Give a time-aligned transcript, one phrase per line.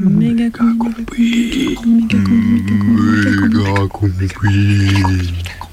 [0.00, 0.90] Méga combi.
[1.86, 2.18] Méga
[3.86, 4.26] combi.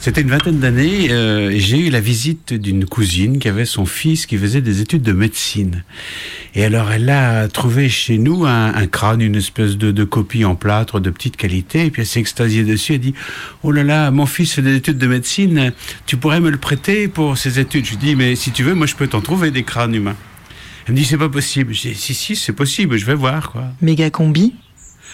[0.05, 4.27] C'était une vingtaine d'années, euh, j'ai eu la visite d'une cousine qui avait son fils
[4.27, 5.83] qui faisait des études de médecine.
[6.53, 10.53] Et alors elle a trouvé chez nous un, crâne, une espèce de, de copie en
[10.53, 13.15] plâtre de petite qualité, et puis elle s'est extasiée dessus, elle dit
[13.63, 15.73] «Oh là là, mon fils fait des études de médecine,
[16.05, 18.75] tu pourrais me le prêter pour ses études?» Je lui dis «Mais si tu veux,
[18.75, 20.17] moi je peux t'en trouver des crânes humains.»
[20.85, 23.51] Elle me dit «C'est pas possible.» Je dis «Si, si, c'est possible, je vais voir,
[23.51, 24.53] quoi.» Méga combi,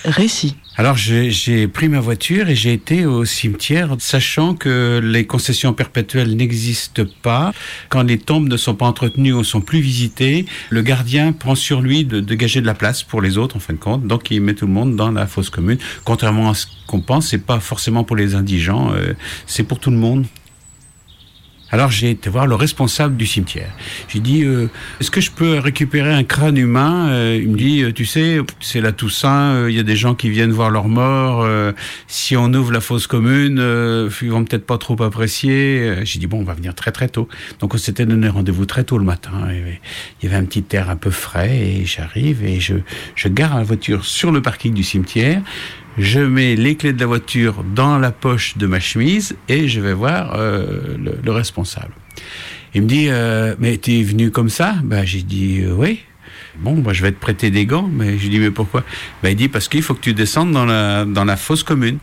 [0.05, 0.55] récit.
[0.77, 6.35] Alors j'ai pris ma voiture et j'ai été au cimetière, sachant que les concessions perpétuelles
[6.35, 7.51] n'existent pas.
[7.89, 11.81] Quand les tombes ne sont pas entretenues ou sont plus visitées, le gardien prend sur
[11.81, 14.07] lui de dégager de la place pour les autres, en fin de compte.
[14.07, 15.77] Donc il met tout le monde dans la fosse commune.
[16.05, 19.13] Contrairement à ce qu'on pense, c'est pas forcément pour les indigents, euh,
[19.45, 20.25] c'est pour tout le monde.
[21.73, 23.71] Alors j'ai été voir le responsable du cimetière.
[24.09, 24.67] J'ai dit euh,
[24.99, 27.09] est-ce que je peux récupérer un crâne humain?
[27.09, 29.95] Euh, Il me dit euh, tu sais c'est la Toussaint, euh, il y a des
[29.95, 31.43] gens qui viennent voir leurs morts.
[31.43, 31.71] euh,
[32.07, 33.57] si on ouvre la fosse commune,
[34.21, 35.95] ils vont peut-être pas trop apprécier.
[36.03, 37.29] J'ai dit bon on va venir très très tôt.
[37.59, 39.31] Donc on s'était donné rendez-vous très tôt le matin.
[39.51, 42.75] Il y avait un petit air un peu frais et j'arrive et je
[43.15, 45.41] je gare la voiture sur le parking du cimetière.
[45.97, 49.81] Je mets les clés de la voiture dans la poche de ma chemise et je
[49.81, 51.93] vais voir euh, le, le responsable.
[52.73, 54.75] Il me dit euh, mais t'es venu comme ça?
[54.83, 55.99] Ben j'ai dit euh, oui.
[56.59, 58.83] Bon, bah, je vais te prêter des gants, mais je dis mais pourquoi?
[59.21, 61.97] Ben il dit parce qu'il faut que tu descendes dans la dans la fosse commune.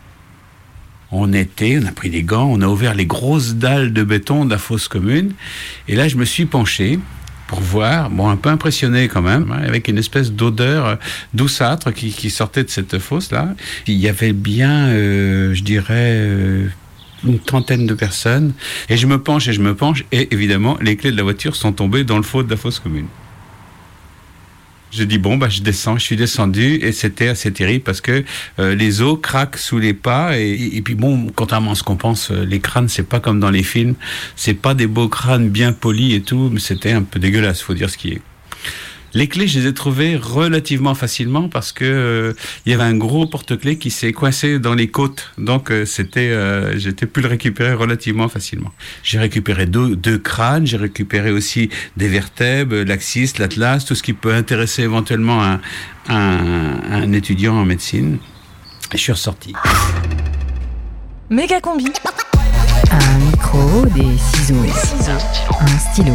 [1.10, 4.44] On était, on a pris des gants, on a ouvert les grosses dalles de béton
[4.44, 5.32] de la fosse commune,
[5.88, 6.98] et là je me suis penché
[7.48, 10.96] pour voir, bon un peu impressionné quand même, hein, avec une espèce d'odeur euh,
[11.34, 13.54] douceâtre qui, qui sortait de cette fosse là.
[13.88, 16.12] Il y avait bien, euh, je dirais.
[16.18, 16.68] euh,
[17.24, 18.52] une trentaine de personnes,
[18.88, 21.56] et je me penche et je me penche, et évidemment, les clés de la voiture
[21.56, 23.08] sont tombées dans le faux de la fosse commune.
[24.90, 28.24] Je dis bon bah je descends, je suis descendu et c'était assez terrible parce que
[28.58, 31.96] euh, les os craquent sous les pas et, et puis bon contrairement à ce qu'on
[31.96, 33.94] pense euh, les crânes c'est pas comme dans les films
[34.34, 37.74] c'est pas des beaux crânes bien polis et tout mais c'était un peu dégueulasse faut
[37.74, 38.22] dire ce qui est.
[39.14, 42.32] Les clés, je les ai trouvées relativement facilement parce que euh,
[42.66, 46.30] il y avait un gros porte-clés qui s'est coincé dans les côtes, donc euh, c'était,
[46.30, 48.72] euh, j'étais pu le récupérer relativement facilement.
[49.02, 54.12] J'ai récupéré deux, deux crânes, j'ai récupéré aussi des vertèbres, l'axis, l'atlas, tout ce qui
[54.12, 55.60] peut intéresser éventuellement un,
[56.08, 58.18] un, un étudiant en médecine.
[58.92, 59.52] Et je suis ressorti.
[61.30, 61.92] Méga combi.
[62.90, 64.64] Un micro, des ciseaux,
[65.60, 66.14] un stylo,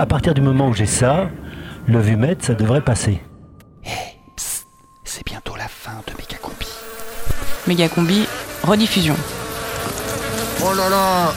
[0.00, 1.28] À partir du moment où j'ai ça,
[1.86, 3.20] le vumètre, ça devrait passer.
[5.04, 6.66] C'est bientôt la fin de Méga combi.
[7.66, 8.26] Méga combi,
[8.62, 9.14] rediffusion.
[10.64, 11.34] Oh là là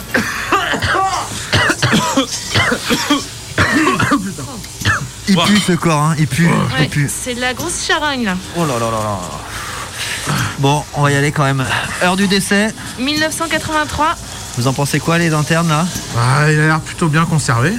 [5.28, 7.10] Il pue ce corps, hein, il pue, il Ouais, pue.
[7.14, 8.36] c'est de la grosse charogne là.
[8.58, 9.20] Oh là là là là.
[10.60, 11.66] Bon, on va y aller quand même.
[12.02, 14.16] Heure du décès, 1983,
[14.58, 15.86] vous en pensez quoi les internes là?
[16.18, 17.74] Ah, il a l'air plutôt bien conservé.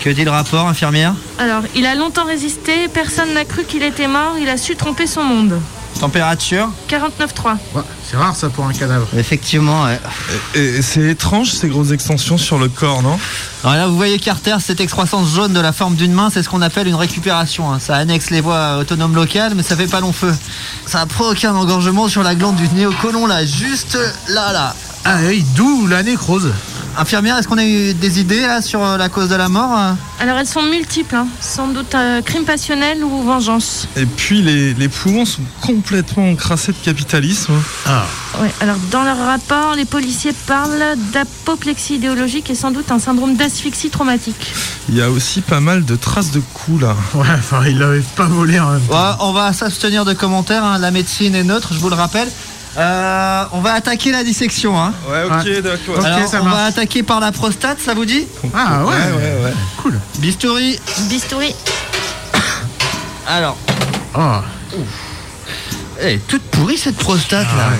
[0.00, 4.06] Que dit le rapport, infirmière alors il a longtemps résisté, personne n'a cru qu'il était
[4.06, 5.60] mort, il a su tromper son monde.
[5.98, 7.56] Température 49,3.
[7.74, 9.08] Ouais, c'est rare ça pour un cadavre.
[9.16, 9.98] Effectivement, ouais.
[10.54, 13.18] Et c'est étrange ces grosses extensions sur le corps, non?
[13.64, 16.48] Alors là, vous voyez Carter, cette excroissance jaune de la forme d'une main, c'est ce
[16.48, 17.72] qu'on appelle une récupération.
[17.72, 17.80] hein.
[17.80, 20.32] Ça annexe les voies autonomes locales, mais ça fait pas long feu.
[20.86, 24.76] Ça a provoqué un engorgement sur la glande du néocolon, là, juste là, là.
[25.04, 26.52] Ah oui, d'où la nécrose.
[26.98, 29.70] Infirmière, est-ce qu'on a eu des idées là sur euh, la cause de la mort
[29.78, 31.28] euh Alors elles sont multiples, hein.
[31.40, 33.86] sans doute euh, crime passionnel ou vengeance.
[33.94, 37.52] Et puis les, les poumons sont complètement encrassés de capitalisme.
[37.86, 38.04] Ah.
[38.40, 43.36] Ouais, alors dans leur rapport, les policiers parlent d'apoplexie idéologique et sans doute un syndrome
[43.36, 44.52] d'asphyxie traumatique.
[44.88, 46.96] Il y a aussi pas mal de traces de coups là.
[47.14, 48.94] Ouais, enfin, il l'avait pas volé en même temps.
[48.94, 50.78] Ouais, on va s'abstenir de commentaires, hein.
[50.78, 52.28] la médecine est neutre, je vous le rappelle.
[52.76, 54.80] Euh, on va attaquer la dissection.
[54.80, 54.92] Hein.
[55.08, 56.04] Ouais, ok, d'accord.
[56.04, 59.52] Alors, ça on va attaquer par la prostate, ça vous dit Ah ouais, ouais, ouais.
[59.78, 59.98] Cool.
[60.18, 60.78] Bistouri.
[61.08, 61.54] Bistouri.
[63.26, 63.56] Alors,
[64.14, 64.38] Oh.
[66.00, 67.70] Elle est toute pourrie cette prostate là.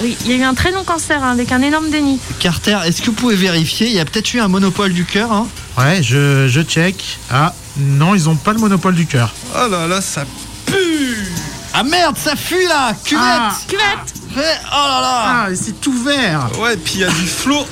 [0.00, 2.20] Oui, il y a eu un très long cancer hein, avec un énorme déni.
[2.38, 5.32] Carter, est-ce que vous pouvez vérifier Il y a peut-être eu un monopole du cœur.
[5.32, 5.46] Hein?
[5.76, 7.18] Ouais, je, je check.
[7.30, 9.34] Ah, non, ils ont pas le monopole du cœur.
[9.54, 10.22] Oh là là, ça
[10.66, 11.26] pue
[11.74, 13.52] ah merde, ça fuit là Cuvette Ah.
[13.68, 16.48] Cuvette Oh là là Ah, c'est tout vert.
[16.58, 17.66] Ouais, puis il y a du flot.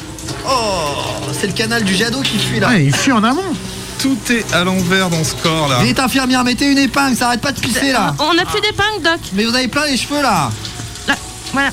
[0.49, 0.53] Oh
[1.39, 2.69] C'est le canal du Jadot qui fuit là.
[2.69, 3.43] Ouais, il fuit en amont.
[4.01, 5.83] Tout est à l'envers dans ce corps là.
[5.83, 8.15] Vite infirmière, mettez une épingle, ça arrête pas de pisser là.
[8.19, 9.21] On n'a plus d'épingle, Doc.
[9.33, 10.51] Mais vous avez plein les cheveux là.
[11.09, 11.15] Là,
[11.53, 11.71] voilà.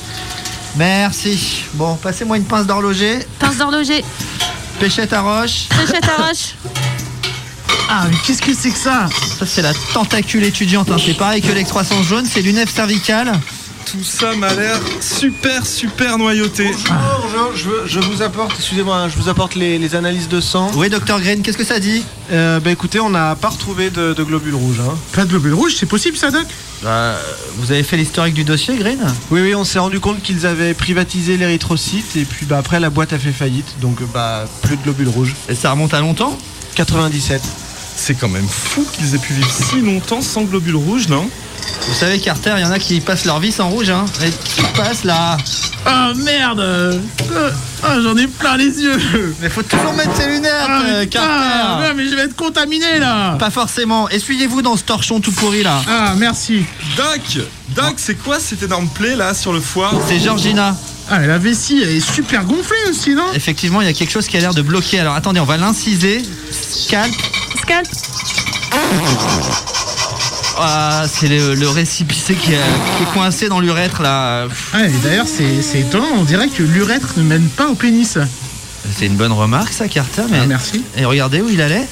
[0.75, 1.63] Merci.
[1.73, 3.19] Bon, passez-moi une pince d'horloger.
[3.39, 4.03] Pince d'horloger.
[4.79, 5.67] Pêchette à roche.
[5.69, 6.55] Pêchette à roche.
[7.89, 9.07] Ah, mais qu'est-ce que c'est que ça?
[9.37, 10.89] Ça c'est la tentacule étudiante.
[10.89, 10.95] hein.
[11.05, 13.33] C'est pareil que l'ex-croissance jaune, c'est l'unef cervicale.
[13.93, 16.71] Tout ça m'a l'air super super noyauté.
[17.21, 20.71] Bonjour, je, je vous apporte, excusez-moi, hein, je vous apporte les, les analyses de sang.
[20.73, 24.13] Oui, docteur Green, qu'est-ce que ça dit Euh, bah écoutez, on n'a pas retrouvé de,
[24.13, 24.79] de globules rouges.
[24.79, 24.95] hein.
[25.11, 26.45] Pas de globule rouge, c'est possible ça, Doc?
[26.81, 27.13] Bah,
[27.57, 28.99] Vous avez fait l'historique du dossier, Green
[29.29, 32.89] Oui, oui, on s'est rendu compte qu'ils avaient privatisé l'érythrocyte et puis bah, après la
[32.89, 35.35] boîte a fait faillite, donc bah plus de globules rouges.
[35.49, 36.35] Et ça remonte à longtemps?
[36.75, 37.41] 97.
[37.95, 41.29] C'est quand même fou qu'ils aient pu vivre si longtemps sans globules rouges, non?
[41.87, 44.05] Vous savez, Carter, il y en a qui passent leur vie sans rouge, hein.
[44.25, 45.37] Et qui passent là
[45.85, 46.99] Ah merde Euh,
[47.83, 51.07] Ah, j'en ai plein les yeux Mais faut toujours mettre ses lunettes, Ah, euh, mais-
[51.07, 54.07] Carter ah, ouais, mais je vais être contaminé là Pas forcément.
[54.09, 55.81] Essuyez-vous dans ce torchon tout pourri là.
[55.89, 56.65] Ah, merci
[56.95, 57.43] Doc
[57.75, 59.91] Doc, c'est quoi cette énorme plaie là sur le foie?
[60.07, 60.75] C'est Georgina.
[61.11, 63.25] Ah, mais la vessie, elle est super gonflée aussi, non?
[63.33, 64.99] Effectivement, il y a quelque chose qui a l'air de bloquer.
[65.01, 66.23] Alors attendez, on va l'inciser.
[66.51, 67.13] Scalp.
[67.61, 67.87] Scalp.
[70.57, 74.45] Ah, c'est le, le récipicé qui, est coincé dans l'urètre là.
[74.73, 78.17] Ouais, et d'ailleurs, c'est c'est étonnant, on dirait que l'urètre ne mène pas au pénis.
[78.95, 80.23] C'est une bonne remarque ça, Carter.
[80.29, 80.39] Mais...
[80.41, 80.83] Ah, merci.
[80.97, 81.87] Et regardez où il allait.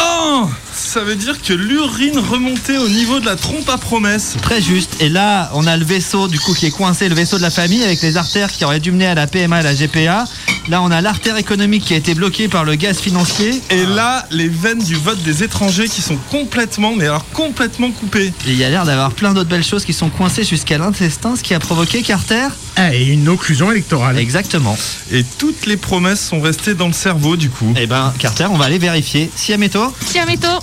[0.00, 0.48] Oh
[0.88, 4.36] Ça veut dire que l'urine remontait au niveau de la trompe à promesse.
[4.40, 4.96] Très juste.
[5.02, 7.50] Et là, on a le vaisseau du coup qui est coincé, le vaisseau de la
[7.50, 10.24] famille avec les artères qui auraient dû mener à la PMA et la GPA.
[10.70, 13.60] Là, on a l'artère économique qui a été bloquée par le gaz financier.
[13.68, 18.32] Et là, les veines du vote des étrangers qui sont complètement, mais alors complètement coupées.
[18.46, 21.36] Et il y a l'air d'avoir plein d'autres belles choses qui sont coincées jusqu'à l'intestin,
[21.36, 22.48] ce qui a provoqué Carter.
[22.80, 24.18] Ah, et une occlusion électorale.
[24.18, 24.78] Exactement.
[25.10, 27.74] Et toutes les promesses sont restées dans le cerveau du coup.
[27.76, 29.28] Eh ben, Carter, on va aller vérifier.
[29.34, 29.92] Si à métaux.
[30.06, 30.60] Tiens, métaux.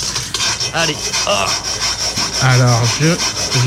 [0.73, 0.95] Allez.
[1.27, 1.45] Oh.
[2.41, 3.07] Alors, je,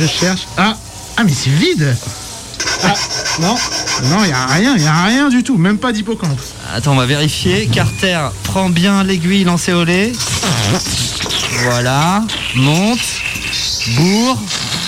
[0.01, 0.49] je cherche.
[0.57, 0.79] Ah,
[1.19, 1.95] ah mais c'est vide
[2.83, 2.95] Ah,
[3.41, 3.55] non,
[4.05, 6.41] non, il a rien, il a rien du tout, même pas d'hippocampe.
[6.75, 7.67] Attends, on va vérifier.
[7.67, 10.15] Carter prend bien l'aiguille lancéolée.
[11.65, 12.25] Voilà.
[12.55, 12.99] Monte.
[13.97, 14.39] Bourre.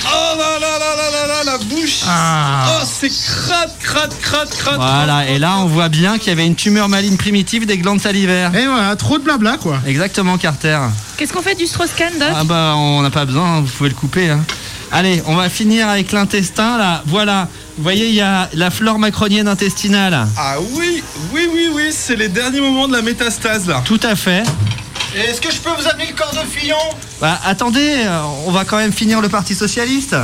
[0.06, 0.79] Oh là là
[1.12, 2.66] là là la bouche Ah.
[2.80, 5.28] Oh, c'est crade, crade, crade, crade Voilà.
[5.28, 8.54] Et là, on voit bien qu'il y avait une tumeur maligne primitive des glandes salivaires.
[8.54, 9.78] Et voilà, trop de blabla quoi.
[9.86, 10.78] Exactement, Carter.
[11.16, 13.90] Qu'est-ce qu'on fait du Strauss-Kahn, Doc Ah bah, on n'a pas besoin, hein, vous pouvez
[13.90, 14.30] le couper.
[14.30, 14.44] hein.
[14.92, 17.02] Allez, on va finir avec l'intestin, là.
[17.06, 17.46] Voilà.
[17.76, 20.26] Vous voyez, il y a la flore macronienne intestinale.
[20.36, 21.02] Ah oui,
[21.32, 23.82] oui, oui, oui, c'est les derniers moments de la métastase là.
[23.84, 24.42] Tout à fait.
[25.14, 26.76] Est-ce que je peux vous amener le corps de Fillon?
[27.20, 30.14] Bah, attendez, euh, on va quand même finir le Parti Socialiste.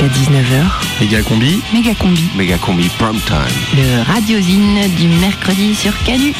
[0.00, 1.60] Jusqu'à 19h, Méga combi.
[1.72, 2.30] méga combi.
[2.36, 3.36] Méga combi prime time.
[3.76, 6.32] Le radiosine du mercredi sur Canu.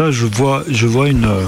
[0.00, 1.46] Ça, je vois, je vois une, euh,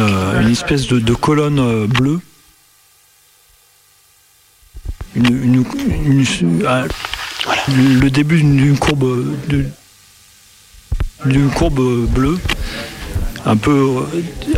[0.00, 2.18] euh, une espèce de, de colonne euh, bleue.
[5.14, 5.64] Une, une-
[6.06, 6.84] une- ah,
[7.68, 9.36] le, début d'une courbe,
[11.26, 12.38] d'une courbe bleue,
[13.44, 13.96] un peu,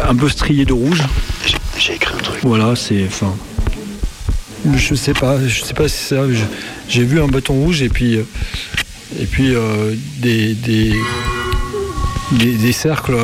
[0.04, 1.02] un peu striée de rouge.
[1.78, 2.44] J'ai écrit un truc.
[2.44, 3.34] Voilà, c'est, enfin,
[4.76, 6.22] je sais pas, je sais pas si ça.
[6.88, 8.20] J'ai vu un bâton rouge et puis,
[9.20, 10.92] et puis euh, des, des,
[12.32, 13.16] des, des cercles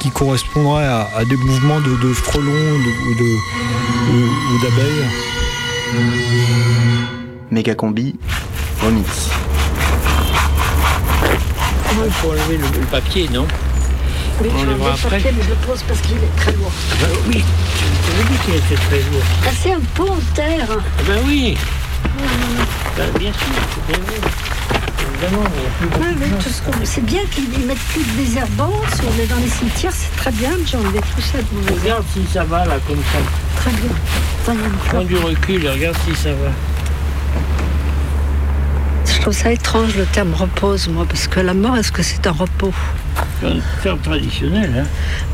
[0.00, 3.36] qui correspondraient à, à des mouvements de, de frelons de- ou de
[4.12, 5.08] ou, ou d'abeilles.
[7.50, 8.14] Méga combi,
[8.82, 9.28] remix.
[12.04, 13.46] Il faut enlever le, le papier, non?
[14.40, 15.10] Oui, On je les vais voit le après.
[15.18, 16.72] papier, mais je le pose parce qu'il est très lourd.
[16.90, 19.22] Ah ben Oui, je vous ai dit qu'il était très lourd.
[19.46, 20.66] Ah, c'est un pot en terre.
[20.70, 21.56] Ah ben oui
[22.96, 23.40] Ben, Bien sûr,
[23.86, 24.00] c'est bien.
[25.22, 25.44] Évidemment,
[26.42, 28.72] tout ce qu'on- c'est bien qu'ils mettent plus de désherbants.
[28.94, 31.38] Si on est dans les cimetières, c'est très bien de enlever tout ça.
[31.38, 33.18] de mauvais Regarde si ça va là, comme ça.
[33.60, 34.68] Très bien.
[34.88, 36.50] Prends du recul et regarde si ça va.
[39.06, 42.26] Je trouve ça étrange le terme repose, moi, parce que la mort, est-ce que c'est
[42.26, 42.72] un repos?
[43.40, 44.86] C'est un terme traditionnel, hein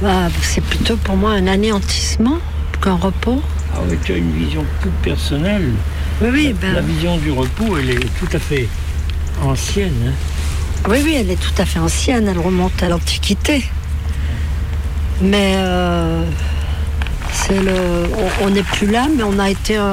[0.02, 2.38] Bah, C'est plutôt pour moi un anéantissement
[2.82, 3.40] qu'un repos.
[3.74, 5.70] Ah oui, tu as une vision plus personnelle.
[6.20, 8.68] Oui, oui, La, ben- la vision du repos, elle est tout à fait
[9.44, 9.92] ancienne.
[10.08, 10.12] hein.
[10.88, 13.64] Oui, oui, elle est tout à fait ancienne, elle remonte à l'Antiquité.
[15.20, 16.24] Mais euh,
[17.50, 18.06] le,
[18.42, 19.92] on- n'est plus là, mais on a été un,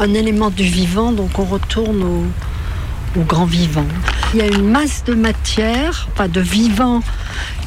[0.00, 3.84] un élément du vivant, donc on retourne au, au grand vivant.
[4.32, 7.00] Il y a une masse de matière, enfin de vivant,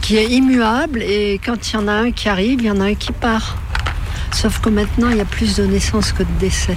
[0.02, 2.82] qui est immuable, et quand il y en a un qui arrive, il y en
[2.82, 3.58] a un qui part.
[4.32, 6.76] Sauf que maintenant, il y a plus de naissances que de décès.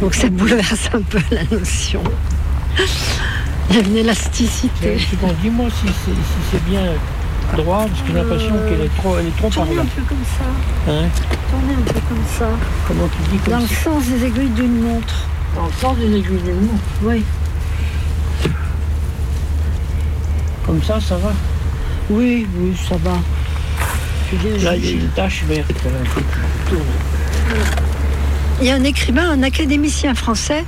[0.00, 2.02] Donc ça bouleverse un peu la notion.
[3.70, 4.96] Il y a une élasticité.
[5.42, 6.92] Dis-moi si c'est si bien
[7.56, 9.82] droit, parce que j'ai l'impression qu'elle est trop, elle est trop là.
[9.82, 10.92] un peu comme ça.
[10.92, 11.08] Hein
[11.50, 12.48] Tournez un peu comme ça.
[12.88, 15.26] Comment tu dis comme Dans le sens des aiguilles d'une montre.
[15.54, 17.24] Dans le sens des aiguilles d'une montre Oui.
[20.66, 21.32] Comme ça, ça va
[22.10, 23.18] Oui, oui, ça va.
[24.62, 25.72] Là, il y a une tache verte.
[28.60, 30.64] Il y a un écrivain, un académicien français,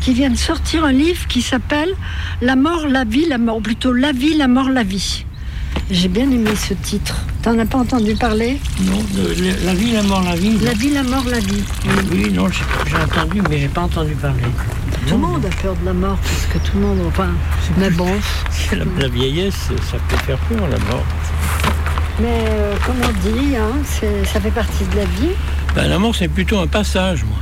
[0.00, 1.90] qui vient de sortir un livre qui s'appelle
[2.40, 5.24] La mort, la vie, la mort, ou plutôt La vie, la mort, la vie.
[5.90, 7.16] J'ai bien aimé ce titre.
[7.42, 8.58] T'en as pas entendu parler?
[8.80, 10.58] Non, de- la- la vie, la mort, la vie.
[10.62, 11.62] La vie, la mort, la vie.
[11.84, 14.42] Oui, oui, non, j'ai entendu, mais j'ai pas entendu parler.
[15.06, 17.28] Tout le monde a peur de la mort, parce que tout le monde, enfin,
[17.78, 18.10] mais bon.
[18.72, 21.04] La, la vieillesse, ça peut faire peur, la mort.
[22.20, 23.70] Mais euh, comme on dit, hein,
[24.24, 25.34] ça fait partie de la vie.
[25.74, 27.36] Ben, la mort, c'est plutôt un passage, moi.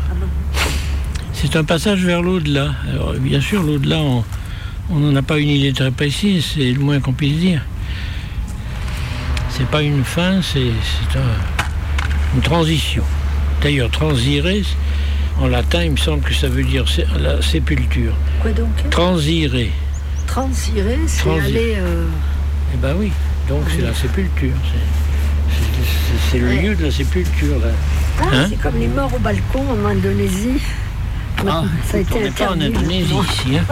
[1.37, 2.71] C'est un passage vers l'au-delà.
[2.91, 3.99] Alors, bien sûr, l'au-delà,
[4.91, 7.63] on n'en a pas une idée très précise, c'est le moins qu'on puisse dire.
[9.51, 13.03] C'est pas une fin, c'est c'est un- une transition.
[13.63, 14.45] D'ailleurs, transire,
[15.41, 16.85] en latin, il me semble que ça veut dire
[17.21, 18.13] la sépulture.
[18.41, 18.69] Quoi donc?
[18.91, 19.71] Transirer.
[20.27, 21.75] Transirer, c'est aller.
[21.79, 22.07] euh,
[22.75, 23.13] Eh ben oui,
[23.49, 24.53] donc c'est la sépulture.
[24.65, 27.69] c'est- c'est- c'est- C'est le lieu de la sépulture, là.
[28.21, 28.47] Ah, Hein?
[28.51, 30.61] c'est comme les morts au balcon en Indonésie.
[31.49, 32.61] Ah, ça a été on n'est pas en.
[32.61, 33.59] Indonésie ici.
[33.59, 33.65] Hein.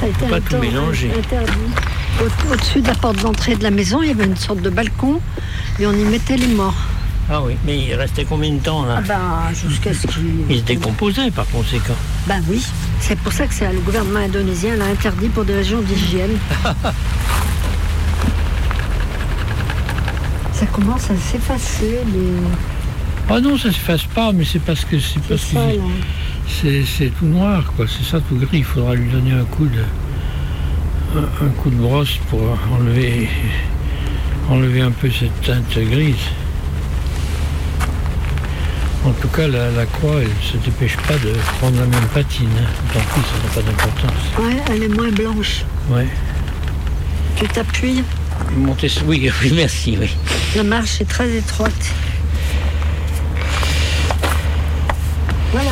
[0.00, 1.10] Ça a été pas tout mélanger.
[1.16, 1.52] interdit.
[2.20, 4.70] Au- Au-dessus de la porte d'entrée de la maison, il y avait une sorte de
[4.70, 5.20] balcon
[5.78, 6.74] et on y mettait les morts.
[7.30, 10.44] Ah oui, mais il restait combien de temps là Ah ben, jusqu'à ce qu'ils...
[10.50, 11.94] Il se décomposait par conséquent.
[12.26, 12.62] Ben oui,
[13.00, 16.36] c'est pour ça que c'est le gouvernement indonésien l'a interdit pour des raisons d'hygiène.
[20.52, 22.32] ça commence à s'effacer, les...
[23.28, 25.60] Ah non, ça se fasse pas, mais c'est parce que c'est parce que ça.
[26.46, 27.86] C'est tout noir, quoi.
[27.88, 28.58] C'est ça tout gris.
[28.58, 29.82] Il faudra lui donner un coup de
[31.16, 32.40] un, un coup de brosse pour
[32.72, 33.28] enlever
[34.50, 36.16] enlever un peu cette teinte grise.
[39.06, 42.48] En tout cas, la, la croix, elle se dépêche pas de prendre la même patine.
[42.58, 42.68] hein.
[42.92, 44.22] Tant pis, ça n'a pas d'importance.
[44.38, 45.64] Ouais, elle est moins blanche.
[45.90, 46.06] Ouais.
[47.36, 48.02] Tu t'appuies,
[48.56, 50.10] Montez, oui, oui, merci, oui.
[50.56, 51.72] la marche est très étroite.
[55.52, 55.70] Voilà.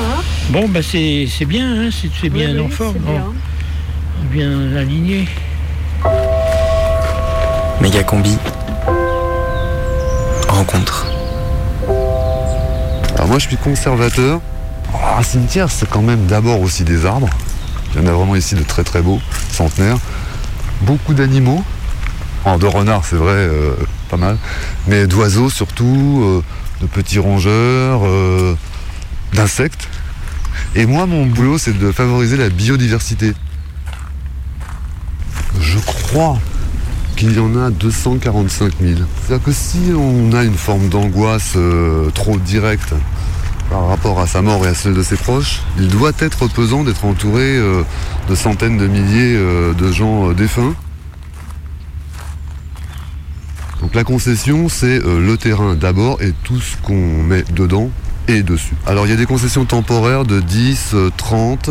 [0.50, 4.76] Bon, bah c'est c'est bien, hein, c'est bien Oui, en oui, forme, c'est bien.
[4.76, 5.26] aligné.
[7.80, 8.36] Méga combi.
[10.48, 11.06] Rencontre.
[13.14, 14.40] Alors moi je suis conservateur.
[14.92, 17.30] Alors, un cimetière c'est quand même d'abord aussi des arbres.
[17.94, 19.20] Il y en a vraiment ici de très très beaux,
[19.50, 19.98] centenaires.
[20.82, 21.64] Beaucoup d'animaux.
[22.44, 23.74] Alors de renards c'est vrai, euh,
[24.10, 24.36] pas mal.
[24.86, 26.42] Mais d'oiseaux surtout, euh,
[26.82, 28.54] de petits rongeurs, euh,
[29.32, 29.88] d'insectes.
[30.74, 33.34] Et moi mon boulot c'est de favoriser la biodiversité.
[35.60, 36.38] Je crois
[37.16, 39.00] qu'il y en a 245 000.
[39.20, 42.94] C'est-à-dire que si on a une forme d'angoisse euh, trop directe
[43.68, 46.84] par rapport à sa mort et à celle de ses proches, il doit être pesant
[46.84, 47.82] d'être entouré euh,
[48.30, 50.74] de centaines de milliers euh, de gens défunts.
[53.82, 57.90] Donc la concession, c'est le terrain d'abord et tout ce qu'on met dedans
[58.28, 58.74] et dessus.
[58.86, 61.70] Alors il y a des concessions temporaires de 10, euh, 30,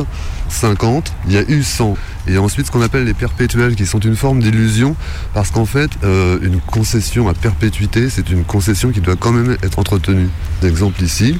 [0.49, 1.95] 50, il y a eu 100.
[2.27, 4.95] Et ensuite ce qu'on appelle les perpétuels qui sont une forme d'illusion
[5.33, 9.57] parce qu'en fait euh, une concession à perpétuité c'est une concession qui doit quand même
[9.63, 10.29] être entretenue.
[10.63, 11.39] Exemple ici,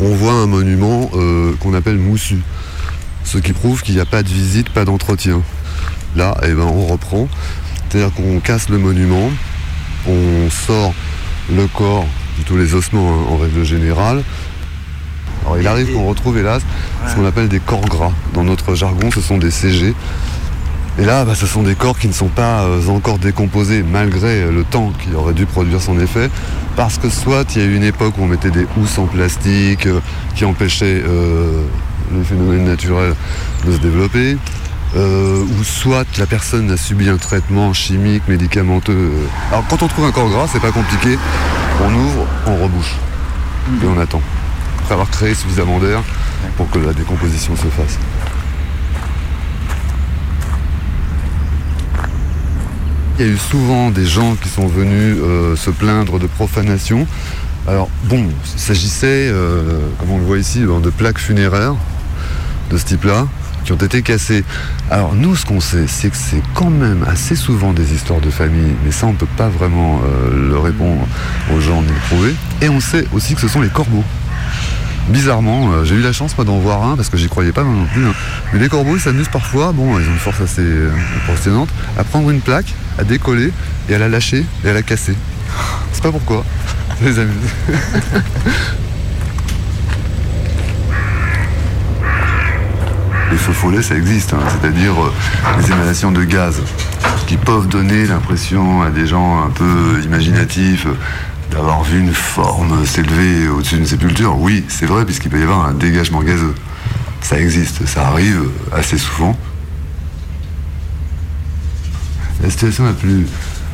[0.00, 2.38] on voit un monument euh, qu'on appelle moussu,
[3.24, 5.42] ce qui prouve qu'il n'y a pas de visite, pas d'entretien.
[6.14, 7.28] Là, eh ben, on reprend,
[7.88, 9.30] c'est-à-dire qu'on casse le monument,
[10.06, 10.94] on sort
[11.54, 14.22] le corps, plutôt les ossements hein, en règle générale.
[15.44, 16.62] Alors il arrive qu'on retrouve hélas
[17.08, 18.12] ce qu'on appelle des corps gras.
[18.34, 19.94] Dans notre jargon, ce sont des CG.
[20.98, 24.42] Et là, bah, ce sont des corps qui ne sont pas euh, encore décomposés malgré
[24.42, 26.30] euh, le temps qui aurait dû produire son effet.
[26.74, 29.06] Parce que soit il y a eu une époque où on mettait des housses en
[29.06, 30.00] plastique euh,
[30.34, 31.62] qui empêchaient euh,
[32.16, 33.14] les phénomènes naturels
[33.66, 34.36] de se développer,
[34.96, 39.12] euh, ou soit la personne a subi un traitement chimique, médicamenteux.
[39.50, 41.18] Alors quand on trouve un corps gras, c'est pas compliqué.
[41.84, 42.94] On ouvre, on rebouche.
[43.82, 44.22] Et on attend.
[44.78, 46.02] Après avoir créé suffisamment d'air
[46.56, 47.98] pour que la décomposition se fasse.
[53.18, 57.06] Il y a eu souvent des gens qui sont venus euh, se plaindre de profanation.
[57.66, 61.74] Alors bon, il s'agissait, euh, comme on le voit ici, de plaques funéraires
[62.70, 63.26] de ce type-là
[63.72, 64.44] ont été cassées.
[64.90, 68.30] Alors nous, ce qu'on sait, c'est que c'est quand même assez souvent des histoires de
[68.30, 71.06] famille, mais ça, on peut pas vraiment euh, le répondre
[71.54, 72.34] aux gens ni le prouver.
[72.62, 74.04] Et on sait aussi que ce sont les corbeaux.
[75.08, 77.62] Bizarrement, euh, j'ai eu la chance moi d'en voir un parce que j'y croyais pas
[77.62, 78.04] non plus.
[78.06, 78.14] hein.
[78.52, 82.02] Mais les corbeaux ils s'amusent parfois, bon ils ont une force assez euh, impressionnante, à
[82.02, 83.52] prendre une plaque, à décoller
[83.88, 85.14] et à la lâcher et à la casser.
[85.92, 86.44] C'est pas pourquoi.
[87.02, 87.36] Les amuse.
[93.36, 95.12] Les feux follets, ça existe, hein, c'est-à-dire euh,
[95.58, 96.62] les émanations de gaz
[97.26, 100.94] qui peuvent donner l'impression à des gens un peu imaginatifs euh,
[101.50, 104.38] d'avoir vu une forme s'élever au-dessus d'une sépulture.
[104.38, 106.54] Oui, c'est vrai, puisqu'il peut y avoir un dégagement gazeux.
[107.20, 109.36] Ça existe, ça arrive assez souvent.
[112.42, 113.26] La situation la plus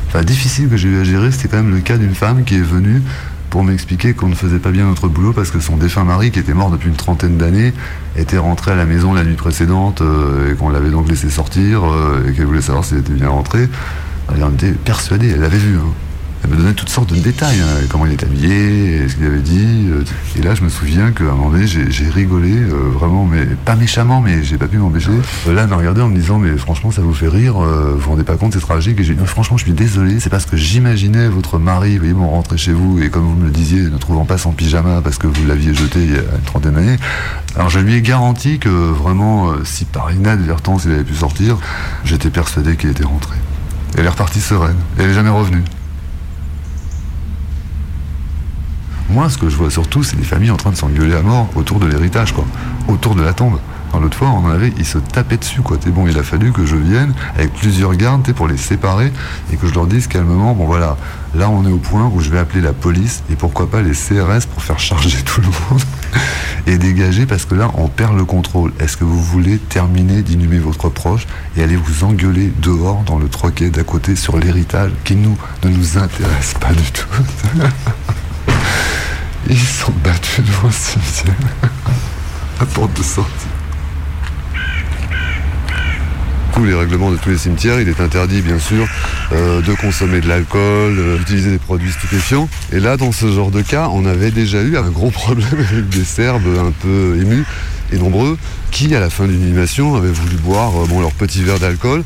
[0.09, 2.55] enfin, difficile que j'ai eu à gérer, c'était quand même le cas d'une femme qui
[2.55, 3.01] est venue
[3.53, 6.39] pour m'expliquer qu'on ne faisait pas bien notre boulot parce que son défunt mari, qui
[6.39, 7.71] était mort depuis une trentaine d'années,
[8.15, 11.83] était rentré à la maison la nuit précédente euh, et qu'on l'avait donc laissé sortir
[11.85, 13.69] euh, et qu'elle voulait savoir s'il était bien rentré.
[14.33, 15.77] Elle en était persuadée, elle l'avait vu.
[15.77, 15.83] hein.
[16.43, 19.39] Elle me donnait toutes sortes de détails, hein, comment il était habillé, ce qu'il avait
[19.39, 19.87] dit.
[19.89, 20.03] euh,
[20.37, 23.75] Et là, je me souviens qu'à un moment donné, j'ai rigolé, euh, vraiment, mais pas
[23.75, 25.11] méchamment, mais j'ai pas pu m'empêcher.
[25.47, 27.93] Euh, Là, elle m'a regardé en me disant, mais franchement, ça vous fait rire, euh,
[27.95, 28.99] vous vous rendez pas compte, c'est tragique.
[28.99, 32.13] Et j'ai dit, franchement, je suis désolé, c'est parce que j'imaginais votre mari, vous voyez,
[32.13, 34.99] bon, rentrer chez vous, et comme vous me le disiez, ne trouvant pas son pyjama
[35.01, 36.97] parce que vous l'aviez jeté il y a une trentaine d'années.
[37.55, 41.57] Alors, je lui ai garanti que vraiment, si par inadvertance il avait pu sortir,
[42.03, 43.35] j'étais persuadé qu'il était rentré.
[43.97, 45.63] Elle est repartie sereine, elle est jamais revenue.
[49.13, 51.47] Moi, ce que je vois surtout, c'est des familles en train de s'engueuler à mort
[51.55, 52.45] autour de l'héritage, quoi.
[52.87, 53.59] Autour de la tombe.
[54.01, 55.77] L'autre fois, on en avait, ils se tapaient dessus, quoi.
[55.77, 59.13] T'es bon, il a fallu que je vienne avec plusieurs gardes, t'es, pour les séparer
[59.51, 60.97] et que je leur dise calmement, bon voilà,
[61.35, 63.91] là on est au point où je vais appeler la police et pourquoi pas les
[63.91, 65.81] CRS pour faire charger tout le monde
[66.65, 68.73] et dégager parce que là, on perd le contrôle.
[68.79, 73.29] Est-ce que vous voulez terminer d'inhumer votre proche et aller vous engueuler dehors dans le
[73.29, 77.07] troquet d'à côté sur l'héritage qui nous ne nous intéresse pas du tout?
[79.49, 81.35] Ils sont battus devant le cimetière.
[82.59, 83.47] La porte de sortie.
[86.53, 88.87] Tous les règlements de tous les cimetières, il est interdit bien sûr
[89.31, 92.47] euh, de consommer de l'alcool, euh, d'utiliser des produits stupéfiants.
[92.71, 95.89] Et là, dans ce genre de cas, on avait déjà eu un gros problème avec
[95.89, 97.43] des Serbes un peu émus
[97.91, 98.37] et nombreux
[98.71, 102.03] qui, à la fin d'une inhumation, avaient voulu boire euh, bon, leur petit verre d'alcool.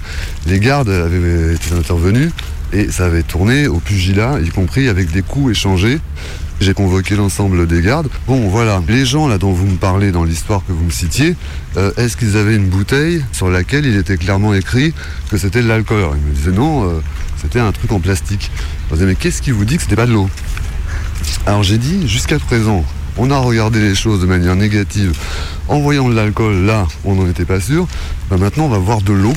[0.48, 2.32] Les gardes avaient été intervenus
[2.74, 6.00] et ça avait tourné au pugilat, y compris avec des coups échangés.
[6.60, 8.10] J'ai convoqué l'ensemble des gardes.
[8.26, 11.36] Bon, voilà, les gens là dont vous me parlez dans l'histoire que vous me citiez,
[11.78, 14.94] euh, est-ce qu'ils avaient une bouteille sur laquelle il était clairement écrit
[15.30, 16.04] que c'était de l'alcool?
[16.16, 17.00] Ils me disaient non, euh,
[17.40, 18.50] c'était un truc en plastique.
[18.90, 20.30] Je disais, mais qu'est-ce qui vous dit que c'était pas de l'eau?
[21.46, 22.84] Alors j'ai dit, jusqu'à présent,
[23.18, 25.14] on a regardé les choses de manière négative
[25.68, 27.88] en voyant de l'alcool là, on n'en était pas sûr.
[28.30, 29.34] Ben, maintenant, on va voir de l'eau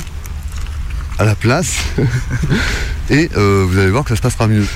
[1.18, 1.76] à la place
[3.10, 4.66] et euh, vous allez voir que ça se passera mieux.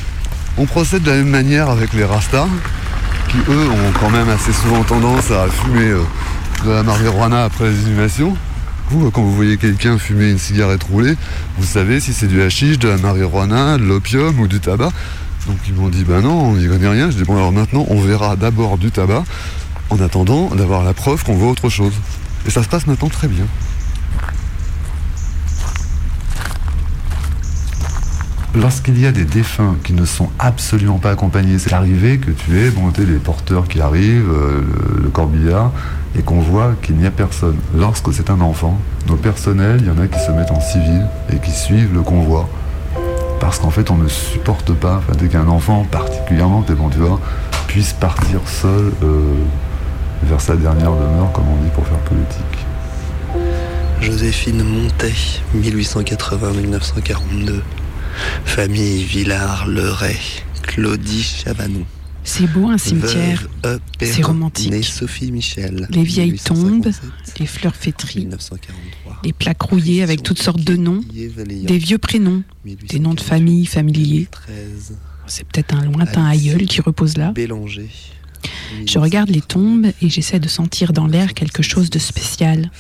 [0.57, 2.47] On procède de la même manière avec les rastas,
[3.29, 6.03] qui eux ont quand même assez souvent tendance à fumer euh,
[6.65, 8.37] de la marijuana après les inhumations.
[8.91, 11.17] Vous, quand vous voyez quelqu'un fumer une cigarette roulée,
[11.59, 14.93] vous savez si c'est du hashish, de la marijuana, de l'opium ou du tabac.
[15.49, 17.11] Donc ils m'ont dit, ben non, on n'y connaît rien.
[17.11, 19.25] Je dis, bon alors maintenant, on verra d'abord du tabac,
[19.91, 21.95] en attendant d'avoir la preuve qu'on voit autre chose.
[22.47, 23.47] Et ça se passe maintenant très bien.
[28.57, 32.53] Lorsqu'il y a des défunts qui ne sont absolument pas accompagnés, c'est arrivé que tu
[32.95, 34.63] t'es les porteurs qui arrivent, euh,
[35.03, 35.73] le, corbillard,
[36.17, 37.57] et qu'on voit qu'il n'y a personne.
[37.77, 41.05] Lorsque c'est un enfant, nos personnels, il y en a qui se mettent en civil
[41.33, 42.49] et qui suivent le convoi.
[43.41, 46.65] Parce qu'en fait, on ne supporte pas, dès qu'un enfant, particulièrement,
[47.67, 49.35] puisse partir seul euh,
[50.23, 52.65] vers sa dernière demeure, comme on dit, pour faire politique.
[54.01, 55.13] Joséphine Montet,
[55.57, 57.63] 1880-1942.
[58.45, 60.19] Famille Villard Leray,
[60.63, 61.85] Claudie Chavanon.
[62.27, 63.47] C'est beau un cimetière.
[64.01, 64.71] C'est romantique.
[64.71, 65.87] née Sophie Michel.
[65.91, 69.21] Les vieilles 1857, tombes, les fleurs fétries, 1943.
[69.23, 73.67] les plaques rouillées avec toutes sortes de noms, des vieux prénoms, des noms de famille
[73.67, 74.27] familiers.
[74.31, 74.97] 13.
[75.27, 77.33] C'est peut-être un lointain aïeul qui repose là.
[77.33, 77.89] Bélanger.
[78.87, 82.71] Je regarde les tombes et j'essaie de sentir dans l'air quelque chose de spécial,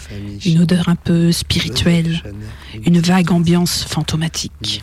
[0.44, 2.22] une odeur un peu spirituelle,
[2.86, 4.82] une vague ambiance fantomatique,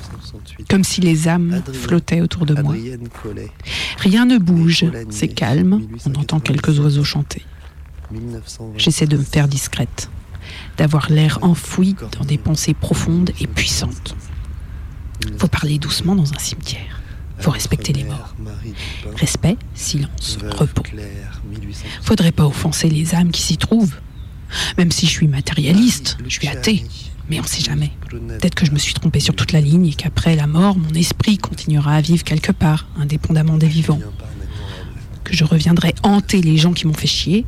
[0.69, 2.75] comme si les âmes flottaient autour de moi.
[3.97, 7.43] Rien ne bouge, c'est calme, on entend quelques oiseaux chanter.
[8.11, 8.77] 1920.
[8.77, 10.09] J'essaie de me faire discrète,
[10.77, 14.15] d'avoir l'air enfoui dans des pensées profondes et puissantes.
[15.37, 17.00] Faut parler doucement dans un cimetière.
[17.41, 18.35] Faut respecter les morts.
[19.15, 20.83] Respect, silence, repos.
[22.03, 23.95] Faudrait pas offenser les âmes qui s'y trouvent.
[24.77, 26.83] Même si je suis matérialiste, je suis athée.
[27.29, 27.91] Mais on sait jamais.
[28.09, 30.93] Peut-être que je me suis trompé sur toute la ligne et qu'après la mort, mon
[30.93, 33.99] esprit continuera à vivre quelque part, indépendamment des vivants.
[35.23, 37.45] Que je reviendrai hanter les gens qui m'ont fait chier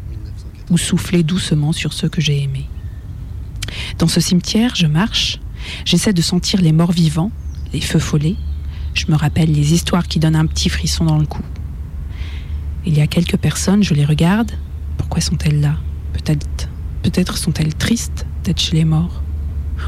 [0.70, 2.70] ou souffler doucement sur ceux que j'ai aimés.
[4.00, 5.40] Dans ce cimetière, je marche,
[5.86, 7.32] j'essaie de sentir les morts vivants,
[7.74, 8.38] les feux follets,
[8.94, 11.42] je me rappelle les histoires qui donnent un petit frisson dans le cou.
[12.86, 14.52] Il y a quelques personnes, je les regarde.
[14.98, 15.78] Pourquoi sont-elles là?
[16.14, 16.70] Peut-être,
[17.02, 19.24] peut-être sont-elles tristes d'être chez les morts.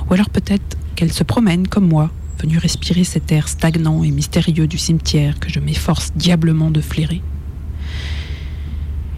[0.09, 2.09] Ou alors peut-être qu'elles se promènent comme moi,
[2.41, 7.21] venues respirer cet air stagnant et mystérieux du cimetière que je m'efforce diablement de flairer.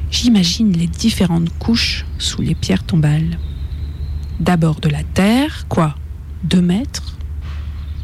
[0.10, 3.38] J'imagine les différentes couches sous les pierres tombales.
[4.40, 5.96] D'abord de la terre, quoi?
[6.44, 7.18] Deux mètres,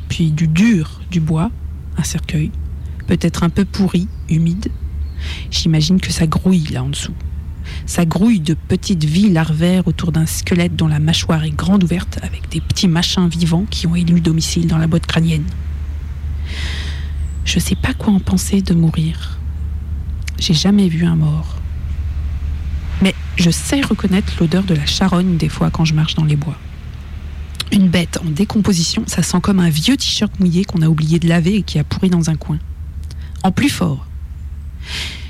[0.10, 1.52] puis du dur, du bois,
[1.98, 2.52] un cercueil,
[3.08, 4.70] peut-être un peu pourri, humide.
[5.52, 7.14] J'imagine que ça grouille là en dessous.
[7.86, 12.20] Ça grouille de petites vies larvaires autour d'un squelette dont la mâchoire est grande ouverte
[12.22, 15.46] avec des petits machins vivants qui ont élu domicile dans la boîte crânienne.
[17.46, 19.40] Je sais pas quoi en penser de mourir.
[20.40, 21.58] J'ai jamais vu un mort.
[23.02, 26.36] Mais je sais reconnaître l'odeur de la charogne des fois quand je marche dans les
[26.36, 26.58] bois.
[27.74, 31.28] Une bête en décomposition, ça sent comme un vieux t-shirt mouillé qu'on a oublié de
[31.28, 32.60] laver et qui a pourri dans un coin.
[33.42, 34.06] En plus fort.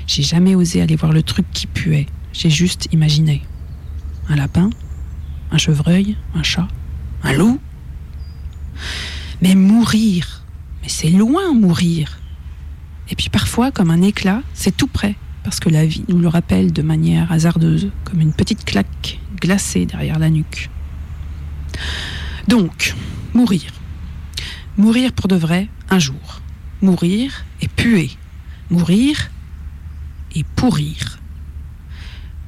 [0.06, 2.04] J'ai jamais osé aller voir le truc qui puait.
[2.34, 3.42] J'ai juste imaginé.
[4.28, 4.68] Un lapin,
[5.52, 6.68] un chevreuil, un chat,
[7.22, 7.58] un loup.
[9.40, 10.44] Mais mourir,
[10.82, 12.18] mais c'est loin mourir.
[13.08, 16.28] Et puis parfois, comme un éclat, c'est tout près, parce que la vie nous le
[16.28, 20.68] rappelle de manière hasardeuse, comme une petite claque glacée derrière la nuque.
[22.48, 22.94] Donc,
[23.32, 23.72] mourir.
[24.76, 26.40] Mourir pour de vrai, un jour.
[26.82, 28.10] Mourir et puer.
[28.70, 29.30] Mourir
[30.34, 31.18] et pourrir.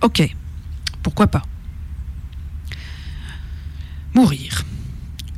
[0.02, 0.35] Ok,
[1.02, 1.42] pourquoi pas.
[4.14, 4.64] Mourir.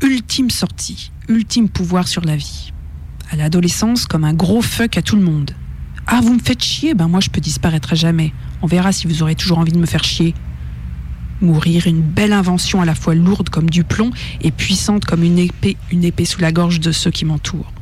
[0.02, 2.72] Ultime sortie, ultime pouvoir sur la vie.
[3.30, 5.50] À l'adolescence, comme un gros fuck à tout le monde.
[6.06, 6.94] Ah, vous me faites chier?
[6.94, 8.32] Ben moi, je peux disparaître à jamais.
[8.62, 10.34] On verra si vous aurez toujours envie de me faire chier.
[11.40, 15.38] Mourir, une belle invention à la fois lourde comme du plomb et puissante comme une
[15.38, 17.72] épée, une épée sous la gorge de ceux qui m'entourent.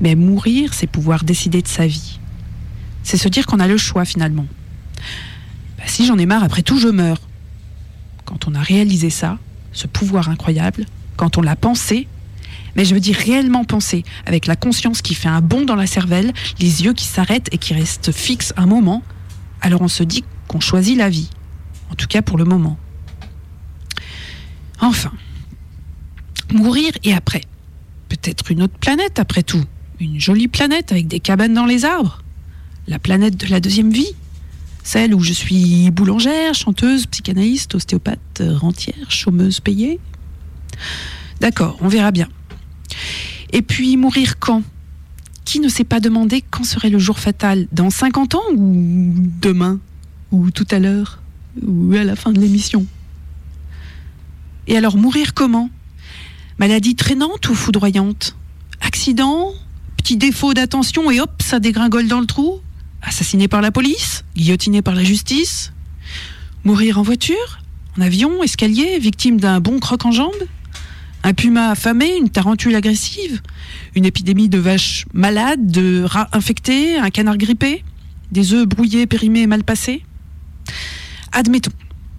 [0.00, 2.18] Mais mourir, c'est pouvoir décider de sa vie.
[3.02, 4.46] C'est se dire qu'on a le choix finalement.
[5.78, 7.20] Bah, si j'en ai marre, après tout, je meurs.
[8.24, 9.38] Quand on a réalisé ça,
[9.72, 10.86] ce pouvoir incroyable,
[11.16, 12.08] quand on l'a pensé,
[12.76, 15.86] mais je veux dire réellement pensé, avec la conscience qui fait un bond dans la
[15.86, 19.02] cervelle, les yeux qui s'arrêtent et qui restent fixes un moment,
[19.60, 21.28] alors on se dit qu'on choisit la vie.
[21.90, 22.78] En tout cas pour le moment.
[24.80, 25.12] Enfin,
[26.52, 27.42] mourir et après.
[28.08, 29.64] Peut-être une autre planète après tout.
[30.00, 32.22] Une jolie planète avec des cabanes dans les arbres.
[32.88, 34.14] La planète de la deuxième vie.
[34.82, 40.00] Celle où je suis boulangère, chanteuse, psychanalyste, ostéopathe, rentière, chômeuse payée.
[41.40, 42.28] D'accord, on verra bien.
[43.52, 44.62] Et puis mourir quand?
[45.44, 47.66] Qui ne s'est pas demandé quand serait le jour fatal?
[47.72, 49.80] Dans 50 ans ou demain?
[50.32, 51.19] Ou tout à l'heure?
[51.66, 52.86] Ou à la fin de l'émission.
[54.66, 55.70] Et alors mourir comment?
[56.58, 58.36] Maladie traînante ou foudroyante?
[58.80, 59.52] Accident?
[59.96, 62.60] Petit défaut d'attention et hop, ça dégringole dans le trou?
[63.02, 64.24] Assassiné par la police?
[64.36, 65.72] Guillotiné par la justice?
[66.64, 67.58] Mourir en voiture?
[67.98, 68.42] En avion?
[68.42, 68.98] Escalier?
[68.98, 70.32] Victime d'un bon croc en jambe?
[71.22, 72.16] Un puma affamé?
[72.16, 73.40] Une tarentule agressive?
[73.94, 75.70] Une épidémie de vaches malades?
[75.70, 76.96] De rats infectés?
[76.98, 77.84] Un canard grippé?
[78.30, 80.04] Des œufs brouillés, périmés, mal passés?
[81.32, 81.72] Admettons.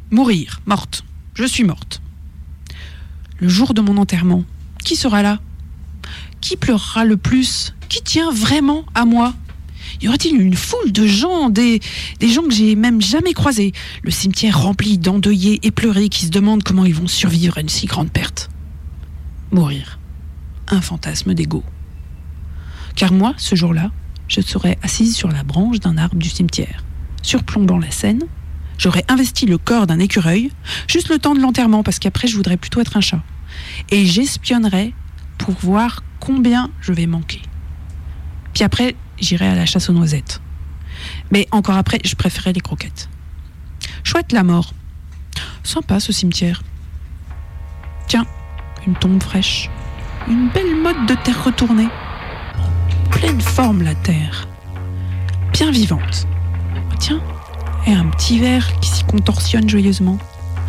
[0.09, 1.03] Mourir, morte.
[1.33, 2.01] Je suis morte.
[3.39, 4.43] Le jour de mon enterrement,
[4.83, 5.39] qui sera là?
[6.39, 7.73] Qui pleurera le plus?
[7.89, 9.33] Qui tient vraiment à moi?
[10.01, 11.81] Y aurait-il une foule de gens, des,
[12.19, 13.73] des gens que j'ai même jamais croisés?
[14.03, 17.69] Le cimetière rempli d'endeuillés et pleurés qui se demandent comment ils vont survivre à une
[17.69, 18.49] si grande perte?
[19.51, 19.99] Mourir.
[20.69, 21.63] Un fantasme d'ego.
[22.95, 23.91] Car moi, ce jour-là,
[24.27, 26.83] je serais assise sur la branche d'un arbre du cimetière,
[27.21, 28.23] surplombant la scène.
[28.81, 30.51] J'aurais investi le corps d'un écureuil,
[30.87, 33.21] juste le temps de l'enterrement, parce qu'après, je voudrais plutôt être un chat.
[33.91, 34.91] Et j'espionnerais
[35.37, 37.43] pour voir combien je vais manquer.
[38.55, 40.41] Puis après, j'irai à la chasse aux noisettes.
[41.29, 43.07] Mais encore après, je préférais les croquettes.
[44.03, 44.73] Chouette la mort.
[45.63, 46.63] Sympa ce cimetière.
[48.07, 48.25] Tiens,
[48.87, 49.69] une tombe fraîche.
[50.27, 51.89] Une belle mode de terre retournée.
[53.11, 54.47] Pleine forme la terre.
[55.53, 56.25] Bien vivante.
[56.97, 57.21] Tiens,
[57.87, 60.17] et un petit verre qui s'y contorsionne joyeusement.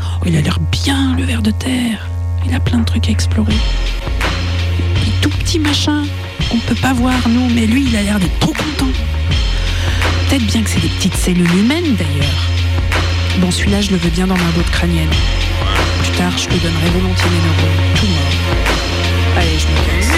[0.01, 2.09] Oh, il a l'air bien le ver de terre.
[2.47, 3.53] Il a plein de trucs à explorer.
[3.53, 6.07] Des tout petits machins
[6.51, 8.93] qu'on peut pas voir nous, mais lui il a l'air d'être trop content.
[10.29, 12.43] Peut-être bien que c'est des petites cellules humaines d'ailleurs.
[13.39, 15.11] Bon, celui-là je le veux bien dans ma botte crânienne.
[16.03, 18.07] Plus tard, je lui donnerai volontiers mes neurones, tout.
[19.39, 20.13] Allez, je me casse.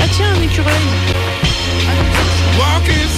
[0.00, 0.74] Ah tiens, un écureuil.
[2.58, 3.10] Walking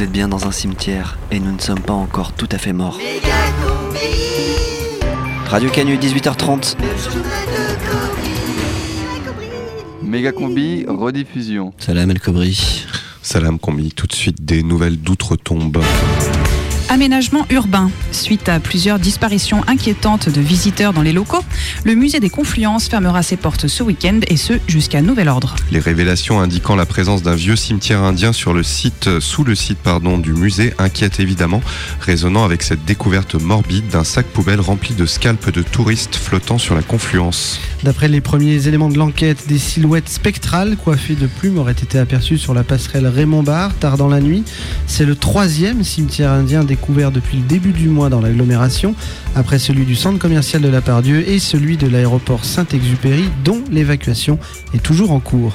[0.00, 2.72] Vous êtes bien dans un cimetière et nous ne sommes pas encore tout à fait
[2.72, 2.98] morts.
[5.44, 6.74] Radio Canu, 18h30.
[10.02, 11.74] Méga combi, rediffusion.
[11.76, 12.86] Salam El Kobri.
[13.20, 15.82] Salam combi, tout de suite des nouvelles d'outre-tombe.
[16.92, 17.88] Aménagement urbain.
[18.10, 21.44] Suite à plusieurs disparitions inquiétantes de visiteurs dans les locaux,
[21.84, 25.54] le musée des Confluences fermera ses portes ce week-end et ce jusqu'à nouvel ordre.
[25.70, 29.78] Les révélations indiquant la présence d'un vieux cimetière indien sur le site, sous le site
[29.78, 31.62] pardon, du musée inquiètent évidemment,
[32.00, 36.74] résonnant avec cette découverte morbide d'un sac poubelle rempli de scalpes de touristes flottant sur
[36.74, 37.60] la confluence.
[37.84, 42.36] D'après les premiers éléments de l'enquête, des silhouettes spectrales coiffées de plumes auraient été aperçues
[42.36, 44.42] sur la passerelle Raymond Barre tard dans la nuit.
[44.88, 48.94] C'est le troisième cimetière indien découvert depuis le début du mois dans l'agglomération,
[49.36, 54.38] après celui du centre commercial de la Pardieu et celui de l'aéroport Saint-Exupéry, dont l'évacuation
[54.74, 55.54] est toujours en cours.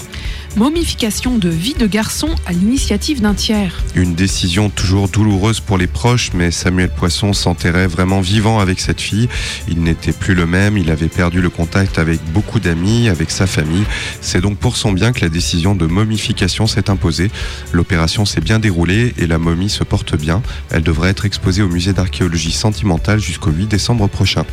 [0.58, 3.84] Momification de vie de garçon à l'initiative d'un tiers.
[3.94, 9.02] Une décision toujours douloureuse pour les proches, mais Samuel Poisson s'enterrait vraiment vivant avec cette
[9.02, 9.28] fille.
[9.68, 13.48] Il n'était plus le même, il avait perdu le contact avec beaucoup d'amis, avec sa
[13.48, 13.84] famille.
[14.22, 17.32] C'est donc pour son bien que la décision de momification s'est imposée.
[17.74, 20.42] L'opération s'est bien déroulée et la momie se porte bien.
[20.72, 24.46] Elle devrait être exposée au musée d'archéologie sentimentale jusqu'au 8 décembre prochain.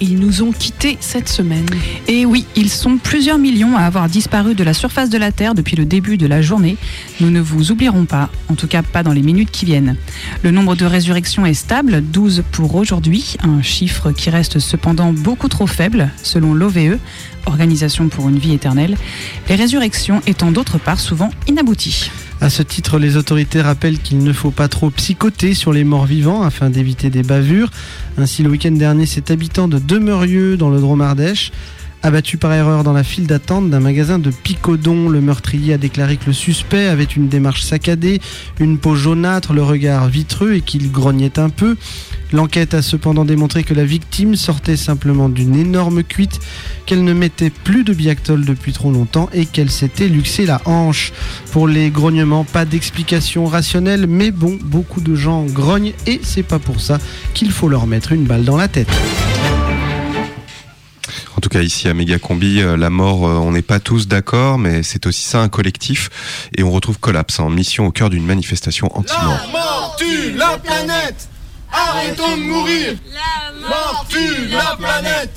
[0.00, 1.66] Ils nous ont quittés cette semaine.
[2.08, 5.54] Et oui, ils sont plusieurs millions à avoir disparu de la surface de la Terre
[5.54, 6.76] depuis le début de la journée.
[7.20, 9.96] Nous ne vous oublierons pas, en tout cas pas dans les minutes qui viennent.
[10.42, 15.48] Le nombre de résurrections est stable, 12 pour aujourd'hui, un chiffre qui reste cependant beaucoup
[15.48, 16.98] trop faible, selon l'OVE,
[17.46, 18.96] Organisation pour une vie éternelle,
[19.48, 22.10] les résurrections étant d'autre part souvent inabouties.
[22.44, 26.04] À ce titre, les autorités rappellent qu'il ne faut pas trop psychoter sur les morts
[26.04, 27.70] vivants afin d'éviter des bavures.
[28.18, 31.52] Ainsi, le week-end dernier, cet habitant de Demeurieux, dans le Drôme Ardèche,
[32.02, 36.18] abattu par erreur dans la file d'attente d'un magasin de Picodon, le meurtrier a déclaré
[36.18, 38.20] que le suspect avait une démarche saccadée,
[38.60, 41.78] une peau jaunâtre, le regard vitreux et qu'il grognait un peu.
[42.34, 46.40] L'enquête a cependant démontré que la victime sortait simplement d'une énorme cuite,
[46.84, 51.12] qu'elle ne mettait plus de Biactol depuis trop longtemps et qu'elle s'était luxé la hanche.
[51.52, 56.58] Pour les grognements, pas d'explication rationnelle, mais bon, beaucoup de gens grognent et c'est pas
[56.58, 56.98] pour ça
[57.34, 58.90] qu'il faut leur mettre une balle dans la tête.
[61.36, 64.58] En tout cas, ici à Mégacombi, euh, la mort, euh, on n'est pas tous d'accord,
[64.58, 66.10] mais c'est aussi ça un collectif.
[66.56, 69.38] Et on retrouve Collapse en mission au cœur d'une manifestation anti-mort.
[69.46, 71.28] La mort tue la planète
[71.74, 72.94] Arrêtons de mourir.
[73.12, 75.34] La mort tue la planète.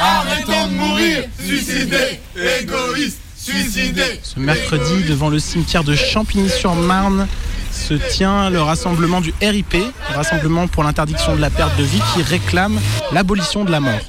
[0.00, 1.24] Arrêtons de mourir.
[1.38, 2.20] Suicidés
[2.60, 7.28] Égoïstes Suicidés Ce mercredi, devant le cimetière de Champigny-sur-Marne,
[7.70, 12.02] se tient le rassemblement du RIP, le Rassemblement pour l'interdiction de la perte de vie,
[12.12, 12.80] qui réclame
[13.12, 14.00] l'abolition de la mort.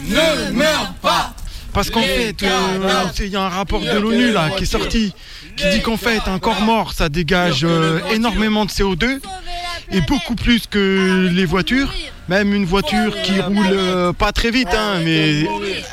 [0.00, 1.34] Ne meurs pas
[1.72, 5.12] Parce qu'en fait, euh, il y a un rapport de l'ONU là qui est sorti
[5.56, 9.20] qui dit qu'en fait un corps mort ça dégage euh, énormément de CO2
[9.90, 11.92] et beaucoup plus que les voitures.
[12.28, 15.46] Même une voiture qui roule euh, pas très vite, hein, mais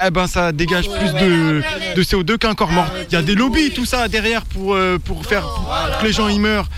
[0.05, 1.61] eh ben ça dégage plus de,
[1.95, 2.87] de CO2 qu'un corps mort.
[3.09, 5.47] Il y a des lobbies, tout ça derrière pour, euh, faire
[5.99, 6.69] que les gens y meurent.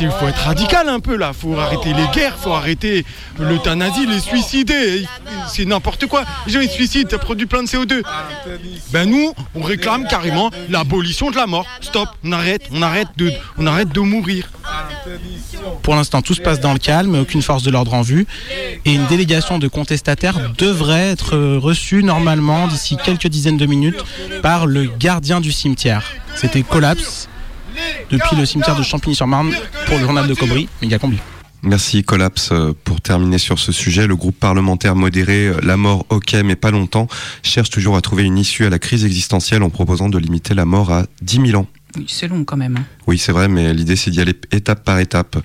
[0.00, 3.04] Il faut être radical un peu là, faut arrêter les guerres, faut arrêter
[3.38, 5.06] l'euthanasie, les suicider.
[5.48, 6.24] C'est n'importe quoi.
[6.46, 8.02] Les gens ils se suicident, ça produit plein de CO2.
[8.92, 11.66] Ben nous, on réclame carrément l'abolition de la mort.
[11.80, 13.08] Stop, on arrête, on arrête
[13.92, 14.50] de mourir.
[15.82, 18.26] Pour l'instant, tout se passe dans le calme, aucune force de l'ordre en vue.
[18.84, 24.04] Et une délégation de contestataires devrait être reçue normalement d'ici quelques dizaines de minutes
[24.42, 26.04] par le gardien du cimetière.
[26.36, 27.28] C'était Collapse
[28.10, 29.52] depuis le cimetière de Champigny-sur-Marne
[29.86, 31.18] pour le journal de Cobry, méga combi.
[31.62, 32.50] Merci Collapse.
[32.52, 36.56] Euh, Pour terminer sur ce sujet, le groupe parlementaire modéré euh, La mort ok mais
[36.56, 37.08] pas longtemps
[37.42, 40.66] cherche toujours à trouver une issue à la crise existentielle en proposant de limiter la
[40.66, 41.66] mort à 10 000 ans.
[41.96, 42.76] Oui, c'est long quand même.
[42.78, 42.84] hein.
[43.06, 45.36] Oui c'est vrai mais l'idée c'est d'y aller étape par étape.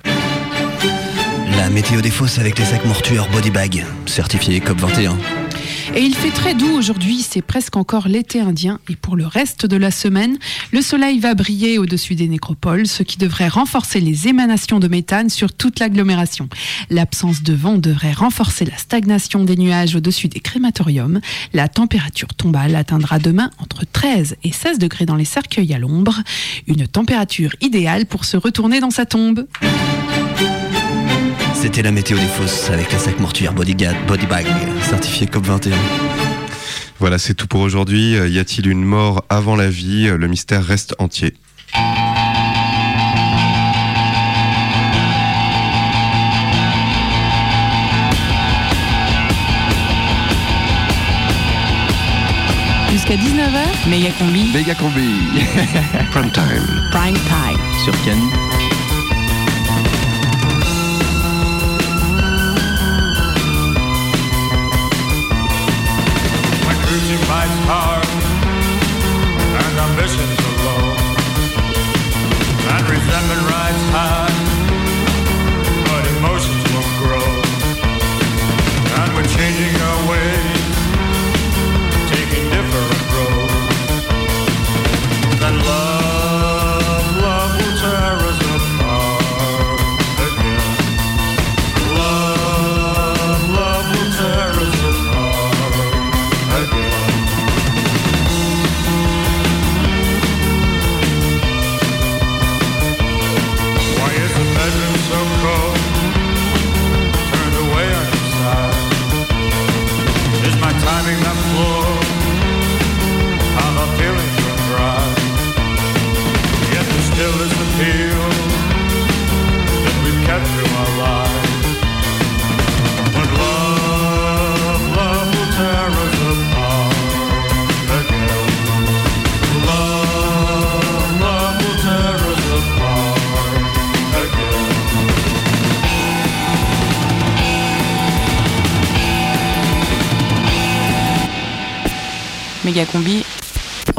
[1.58, 5.14] La météo des fosses avec les sacs mortuaires Bodybag, certifié COP21.
[5.96, 8.80] Et il fait très doux aujourd'hui, c'est presque encore l'été indien.
[8.90, 10.38] Et pour le reste de la semaine,
[10.72, 15.30] le soleil va briller au-dessus des nécropoles, ce qui devrait renforcer les émanations de méthane
[15.30, 16.48] sur toute l'agglomération.
[16.92, 21.22] L'absence de vent devrait renforcer la stagnation des nuages au-dessus des crématoriums.
[21.54, 26.20] La température tombale atteindra demain entre 13 et 16 degrés dans les cercueils à l'ombre.
[26.68, 29.48] Une température idéale pour se retourner dans sa tombe.
[31.62, 34.46] C'était la météo des fosses avec les sacs mortuaires Bodyguard, Bodybag,
[34.82, 35.74] certifié COP21.
[37.00, 38.16] Voilà c'est tout pour aujourd'hui.
[38.16, 40.08] Euh, Y a-t-il une mort avant la vie?
[40.08, 41.34] Le mystère reste entier.
[52.92, 54.50] Jusqu'à 19h, Méga combi.
[54.54, 55.10] Méga combi.
[56.12, 56.90] Prime time.
[56.92, 57.60] prime time.
[57.84, 58.18] Sur Ken.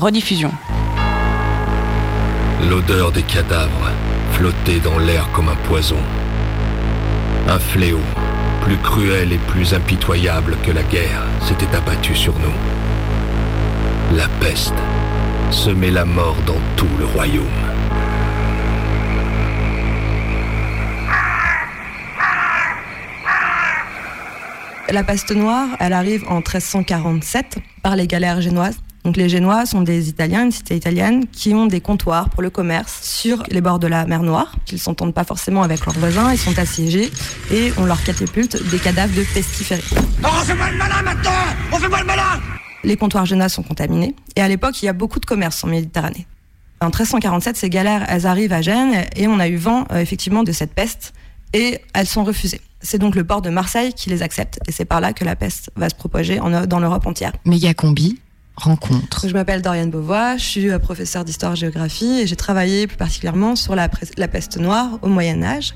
[0.01, 0.53] Rediffusion.
[2.69, 3.91] L'odeur des cadavres
[4.33, 5.99] flottait dans l'air comme un poison.
[7.49, 8.01] Un fléau,
[8.63, 14.17] plus cruel et plus impitoyable que la guerre, s'était abattu sur nous.
[14.17, 14.75] La peste
[15.51, 17.47] semait la mort dans tout le royaume.
[24.91, 28.81] La peste noire, elle arrive en 1347 par les galères génoises.
[29.05, 32.51] Donc les Génois sont des Italiens, une cité italienne, qui ont des comptoirs pour le
[32.51, 34.55] commerce sur les bords de la mer Noire.
[34.71, 37.11] Ils s'entendent pas forcément avec leurs voisins, ils sont assiégés
[37.51, 39.83] et on leur catapulte des cadavres de pestiférés.
[40.23, 41.31] On fait pas le malin maintenant
[41.73, 42.41] On fait pas le malin
[42.85, 45.69] Les comptoirs génois sont contaminés et à l'époque il y a beaucoup de commerce en
[45.69, 46.27] Méditerranée.
[46.83, 50.43] En 1347, ces galères, elles arrivent à Gênes et on a eu vent euh, effectivement
[50.43, 51.13] de cette peste
[51.53, 52.61] et elles sont refusées.
[52.83, 55.37] C'est donc le port de Marseille qui les accepte et c'est par là que la
[55.37, 57.33] peste va se propager en- dans l'Europe entière.
[57.45, 58.19] Mégacombi,
[59.27, 63.75] Je m'appelle Doriane Beauvois, je suis euh, professeure d'histoire-géographie et j'ai travaillé plus particulièrement sur
[63.75, 65.75] la peste noire au Moyen Âge.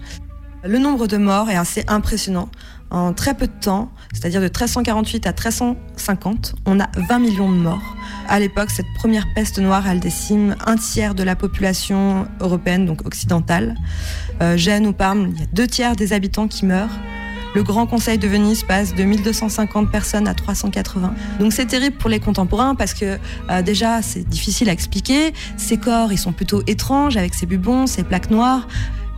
[0.67, 2.49] Le nombre de morts est assez impressionnant.
[2.91, 7.57] En très peu de temps, c'est-à-dire de 1348 à 1350, on a 20 millions de
[7.57, 7.97] morts.
[8.29, 13.05] À l'époque, cette première peste noire, elle décime un tiers de la population européenne, donc
[13.05, 13.75] occidentale.
[14.41, 16.99] Euh, Gênes ou Parme, il y a deux tiers des habitants qui meurent.
[17.55, 21.15] Le Grand Conseil de Venise passe de 1250 personnes à 380.
[21.39, 25.33] Donc c'est terrible pour les contemporains parce que euh, déjà c'est difficile à expliquer.
[25.57, 28.67] Ces corps, ils sont plutôt étranges avec ces bubons, ces plaques noires.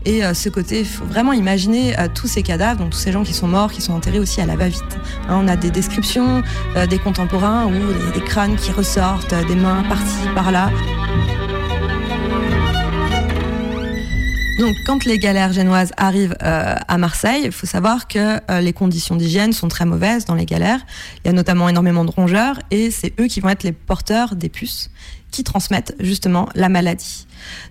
[0.04, 3.10] Et euh, ce côté, il faut vraiment imaginer euh, tous ces cadavres, donc tous ces
[3.10, 4.98] gens qui sont morts, qui sont enterrés aussi à la va-vite.
[5.28, 6.42] Hein, on a des descriptions
[6.90, 10.70] des contemporains où il y a des crânes qui ressortent, des mains par-ci, par-là.
[14.58, 18.72] Donc, quand les galères génoises arrivent euh, à Marseille, il faut savoir que euh, les
[18.72, 20.80] conditions d'hygiène sont très mauvaises dans les galères.
[21.22, 24.34] Il y a notamment énormément de rongeurs et c'est eux qui vont être les porteurs
[24.34, 24.90] des puces
[25.30, 27.25] qui transmettent justement la maladie.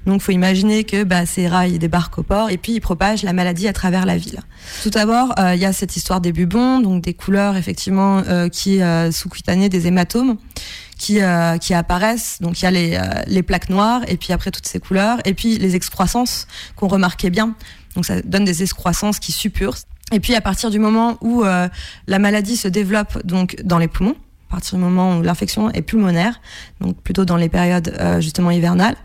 [0.05, 3.33] Donc, faut imaginer que bah, ces rats débarquent au port et puis ils propagent la
[3.33, 4.39] maladie à travers la ville.
[4.83, 8.49] Tout d'abord, euh, il y a cette histoire des bubons, donc des couleurs effectivement euh,
[8.49, 10.37] qui euh, sous-cutanées, des hématomes
[10.97, 12.37] qui, euh, qui apparaissent.
[12.41, 15.33] Donc il y a les, les plaques noires et puis après toutes ces couleurs et
[15.33, 17.55] puis les excroissances qu'on remarquait bien.
[17.95, 19.77] Donc ça donne des excroissances qui suppurent.
[20.11, 24.15] Et puis à partir du moment où la maladie se développe donc dans les poumons,
[24.49, 26.39] à partir du moment où l'infection est pulmonaire,
[26.79, 28.95] donc plutôt dans les périodes justement hivernales,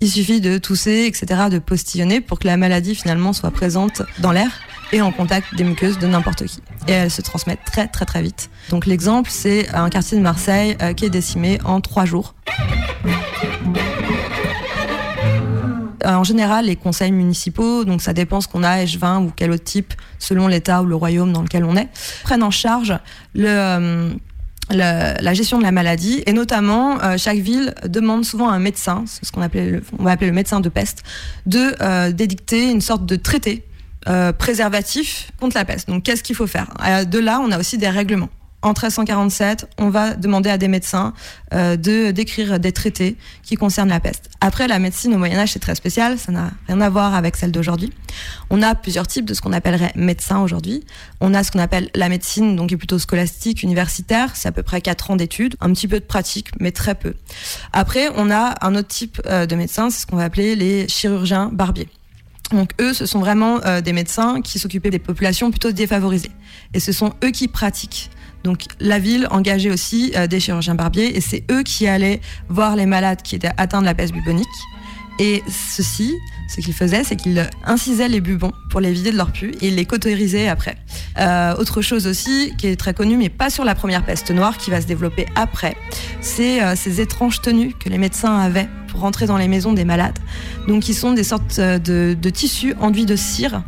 [0.00, 4.32] il suffit de tousser, etc., de postillonner pour que la maladie finalement soit présente dans
[4.32, 4.50] l'air
[4.92, 6.60] et en contact des muqueuses de n'importe qui.
[6.86, 8.50] Et elle se transmet très très très vite.
[8.70, 12.34] Donc l'exemple, c'est un quartier de Marseille euh, qui est décimé en trois jours.
[16.04, 19.50] Euh, En général, les conseils municipaux, donc ça dépend ce qu'on a, H20 ou quel
[19.50, 21.88] autre type, selon l'État ou le royaume dans lequel on est,
[22.22, 22.96] prennent en charge
[23.34, 24.10] le, euh,
[24.70, 29.04] la gestion de la maladie et notamment euh, chaque ville demande souvent à un médecin,
[29.06, 31.02] ce qu'on appelait le, on va appeler le médecin de peste,
[31.46, 33.64] de euh, d'édicter une sorte de traité
[34.08, 35.88] euh, préservatif contre la peste.
[35.88, 36.68] Donc qu'est-ce qu'il faut faire?
[36.86, 38.30] Euh, De là, on a aussi des règlements.
[38.62, 41.12] En 1347, on va demander à des médecins
[41.54, 44.30] euh, de d'écrire des traités qui concernent la peste.
[44.40, 47.36] Après, la médecine au Moyen Âge, c'est très spécial, ça n'a rien à voir avec
[47.36, 47.92] celle d'aujourd'hui.
[48.50, 50.84] On a plusieurs types de ce qu'on appellerait médecins aujourd'hui.
[51.20, 54.52] On a ce qu'on appelle la médecine, donc qui est plutôt scolastique, universitaire, c'est à
[54.52, 57.14] peu près 4 ans d'études, un petit peu de pratique, mais très peu.
[57.72, 60.88] Après, on a un autre type euh, de médecins, c'est ce qu'on va appeler les
[60.88, 61.88] chirurgiens barbiers.
[62.52, 66.30] Donc eux, ce sont vraiment euh, des médecins qui s'occupaient des populations plutôt défavorisées.
[66.74, 68.10] Et ce sont eux qui pratiquent.
[68.46, 72.76] Donc la ville engageait aussi euh, des chirurgiens barbiers et c'est eux qui allaient voir
[72.76, 74.46] les malades qui étaient atteints de la peste bubonique.
[75.18, 76.14] Et ceci,
[76.48, 79.72] ce qu'ils faisaient, c'est qu'ils incisaient les bubons pour les vider de leur pus et
[79.72, 80.76] les cauterisaient après.
[81.18, 84.58] Euh, autre chose aussi qui est très connue, mais pas sur la première peste noire
[84.58, 85.76] qui va se développer après,
[86.20, 89.84] c'est euh, ces étranges tenues que les médecins avaient pour rentrer dans les maisons des
[89.84, 90.20] malades.
[90.68, 93.64] Donc, qui sont des sortes de, tissus enduits de cire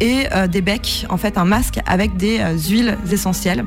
[0.00, 3.66] et des becs, en fait, un masque avec des huiles essentielles.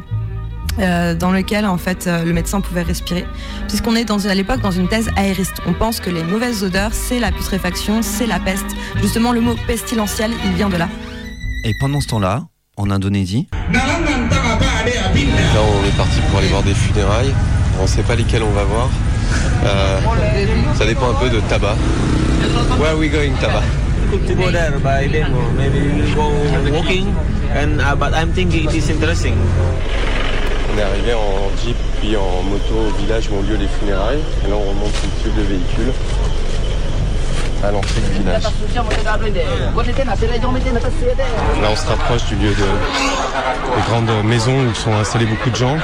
[0.80, 3.26] Euh, dans lequel en fait euh, le médecin pouvait respirer
[3.68, 6.64] puisqu'on est dans une- à l'époque dans une thèse aériste on pense que les mauvaises
[6.64, 8.66] odeurs c'est la putréfaction c'est la peste
[9.02, 10.88] justement le mot pestilentiel il vient de là
[11.66, 12.44] Et pendant ce temps-là,
[12.76, 17.34] en Indonésie, Là, on est parti pour aller voir des funérailles.
[17.82, 18.90] On sait pas lesquelles on va voir.
[19.66, 20.00] Euh,
[20.78, 21.76] ça dépend un peu de tabac.
[22.80, 23.64] Where are we going, tabac?
[24.28, 25.40] To go there by demo.
[25.58, 26.32] Maybe we will go
[26.76, 27.08] walking,
[27.56, 29.36] and uh, but I'm thinking it is interesting.
[30.74, 34.22] On est arrivé en jeep puis en moto au village où ont lieu les funérailles.
[34.44, 35.94] Et là, on remonte une tube de véhicule.
[37.64, 38.44] à l'entrée du village.
[41.62, 45.56] Là, on se rapproche du lieu de, des grandes maisons où sont installés beaucoup de
[45.56, 45.78] gens.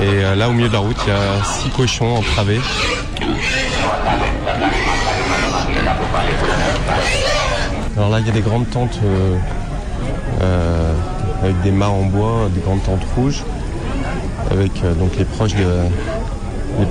[0.00, 2.60] Et euh, là, au milieu de la route, il y a six cochons entravés.
[7.96, 9.36] Alors là, il y a des grandes tentes euh,
[10.42, 10.92] euh,
[11.42, 13.44] avec des mâts en bois, des grandes tentes rouges,
[14.50, 15.54] avec euh, donc les proches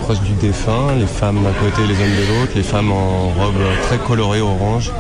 [0.02, 3.56] proches du défunt, les femmes d'un côté les hommes de l'autre, les femmes en robe
[3.88, 4.92] très colorée orange,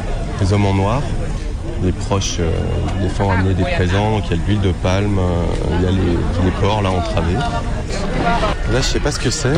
[0.41, 1.01] les hommes en noir.
[1.83, 2.49] Les proches euh,
[3.01, 5.83] du ont amené des présents, donc il y a de l'huile de palme, euh, il
[5.83, 7.33] y a les, porcs là entravés.
[7.33, 9.57] Là, je sais pas ce que c'est.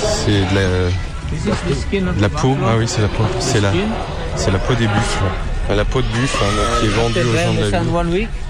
[0.00, 2.56] C'est de la, peau.
[2.66, 3.22] Ah oui, c'est la peau.
[3.38, 5.24] C'est la, la peau des buffles.
[5.70, 8.41] La peau de buffle hein, qui est vendue aux gens de la.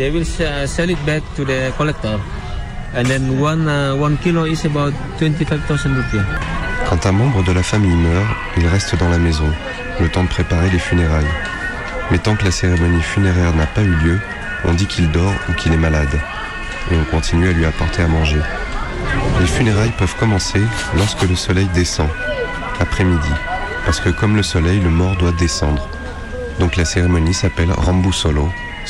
[0.00, 2.18] They will se- sell it back to the collector.
[2.94, 6.24] And then one, uh, kilo is about 25,000 rupiah.
[6.88, 8.26] Quand un membre de la famille meurt,
[8.56, 9.50] il reste dans la maison,
[10.00, 11.34] le temps de préparer les funérailles.
[12.10, 14.18] Mais tant que la cérémonie funéraire n'a pas eu lieu,
[14.64, 16.18] on dit qu'il dort ou qu'il est malade.
[16.90, 18.40] Et on continue à lui apporter à manger.
[19.38, 20.62] Les funérailles peuvent commencer
[20.96, 22.08] lorsque le soleil descend,
[22.80, 23.34] après-midi.
[23.84, 25.86] Parce que comme le soleil, le mort doit descendre.
[26.58, 28.12] Donc la cérémonie s'appelle Rambu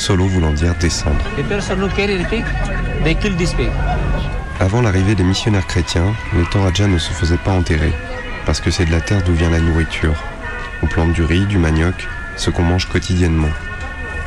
[0.01, 1.23] Solo, voulant dire descendre.
[4.59, 7.93] Avant l'arrivée des missionnaires chrétiens, les Toraja ne se faisaient pas enterrer,
[8.47, 10.15] parce que c'est de la terre d'où vient la nourriture.
[10.81, 13.51] On plante du riz, du manioc, ce qu'on mange quotidiennement.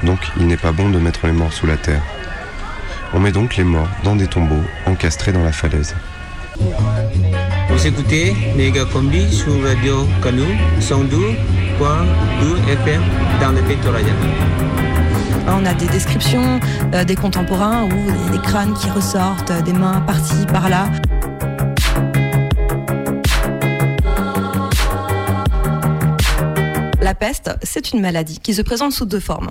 [0.04, 2.02] Donc il n'est pas bon de mettre les morts sous la terre.
[3.12, 5.96] On met donc les morts dans des tombeaux, encastrés dans la falaise.
[7.68, 8.32] Vous écoutez
[8.92, 13.02] Combi sur Radio Canu 102.2 FM
[13.40, 14.93] dans le pays.
[15.46, 16.58] On a des descriptions
[16.94, 20.90] euh, des contemporains où des crânes qui ressortent, euh, des mains par-ci, par-là.
[27.00, 29.50] La peste, c'est une maladie qui se présente sous deux formes.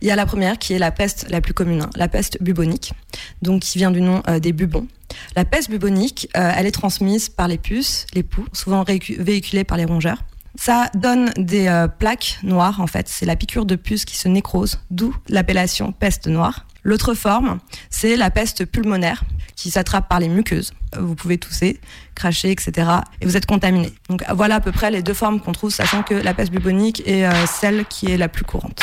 [0.00, 2.42] Il y a la première qui est la peste la plus commune, hein, la peste
[2.42, 2.92] bubonique,
[3.40, 4.88] donc qui vient du nom euh, des bubons.
[5.36, 9.86] La peste bubonique, elle est transmise par les puces, les poux, souvent véhiculées par les
[9.86, 10.18] rongeurs.
[10.58, 13.08] Ça donne des euh, plaques noires, en fait.
[13.08, 16.66] C'est la piqûre de puce qui se nécrose, d'où l'appellation peste noire.
[16.82, 19.22] L'autre forme, c'est la peste pulmonaire,
[19.54, 20.72] qui s'attrape par les muqueuses.
[20.98, 21.78] Vous pouvez tousser,
[22.16, 22.90] cracher, etc.
[23.20, 23.92] Et vous êtes contaminé.
[24.08, 27.04] Donc voilà à peu près les deux formes qu'on trouve, sachant que la peste bubonique
[27.06, 28.82] est euh, celle qui est la plus courante.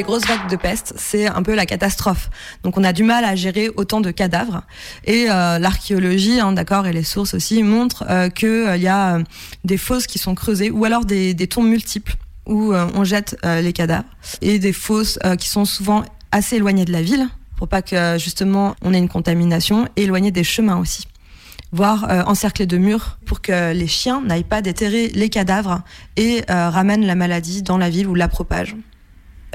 [0.00, 2.30] Les grosses vagues de peste, c'est un peu la catastrophe.
[2.62, 4.62] Donc on a du mal à gérer autant de cadavres.
[5.04, 9.22] Et euh, l'archéologie, hein, d'accord, et les sources aussi montrent euh, qu'il y a euh,
[9.64, 12.14] des fosses qui sont creusées ou alors des, tombes multiples
[12.46, 14.08] où euh, on jette euh, les cadavres
[14.40, 17.28] et des fosses euh, qui sont souvent assez éloignées de la ville
[17.58, 21.06] pour pas que justement on ait une contamination éloignées des chemins aussi
[21.72, 25.82] voire euh, encerclés de murs pour que les chiens n'aillent pas déterrer les cadavres
[26.16, 28.76] et euh, ramènent la maladie dans la ville ou la propagent.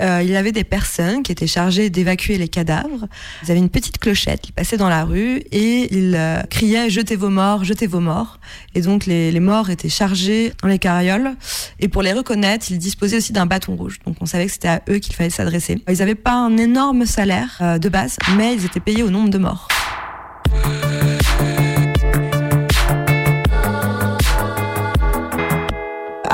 [0.02, 3.08] Euh, il y avait des personnes qui étaient chargées d'évacuer les cadavres.
[3.44, 7.16] Ils avaient une petite clochette, ils passaient dans la rue et ils euh, criaient jetez
[7.16, 8.40] vos morts, jetez vos morts.
[8.74, 11.36] Et donc les, les morts étaient chargés dans les carrioles.
[11.80, 14.00] Et pour les reconnaître, ils disposaient aussi d'un bâton rouge.
[14.06, 15.82] Donc on savait que c'était à eux qu'il fallait s'adresser.
[15.90, 19.30] Ils n'avaient pas un énorme salaire euh, de base, mais ils étaient payés au nombre
[19.30, 19.68] de morts.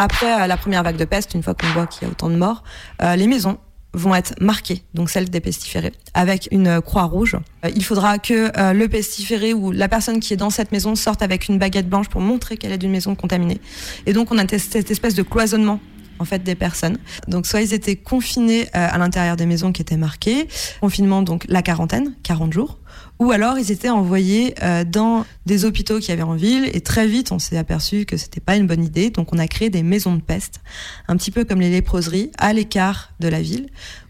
[0.01, 2.31] Après euh, la première vague de peste, une fois qu'on voit qu'il y a autant
[2.31, 2.63] de morts,
[3.03, 3.59] euh, les maisons
[3.93, 7.37] vont être marquées, donc celles des pestiférés, avec une euh, croix rouge.
[7.75, 11.49] Il faudra que le pestiféré ou la personne qui est dans cette maison sorte avec
[11.49, 13.61] une baguette blanche pour montrer qu'elle est d'une maison contaminée.
[14.07, 15.79] Et donc on a cette espèce de cloisonnement
[16.17, 16.97] en fait des personnes.
[17.27, 20.47] Donc soit ils étaient confinés à l'intérieur des maisons qui étaient marquées,
[20.79, 22.79] confinement donc la quarantaine, 40 jours,
[23.21, 26.81] ou alors ils étaient envoyés euh, dans des hôpitaux qu'il y avait en ville et
[26.81, 29.11] très vite on s'est aperçu que c'était pas une bonne idée.
[29.11, 30.59] Donc on a créé des maisons de peste
[31.07, 33.67] un petit peu comme les léproseries à l'écart de la ville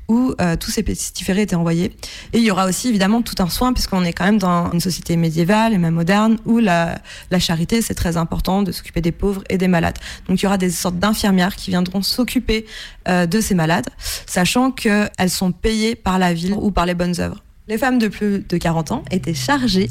[0.08, 1.94] où euh, tous ces pestiférés étaient envoyés.
[2.32, 4.80] Et il y aura aussi évidemment tout un soin puisqu'on est quand même dans une
[4.80, 6.98] société médiévale et même moderne où la,
[7.32, 10.00] la charité c'est très important de s'occuper des pauvres et des malades.
[10.30, 12.66] Donc il y aura des sortes d'infirmières qui viendront s'occuper
[13.10, 13.90] euh, de ces malades
[14.26, 18.08] sachant qu'elles sont payées par la ville ou par les bonnes œuvres les femmes de
[18.08, 19.90] plus de 40 ans étaient chargées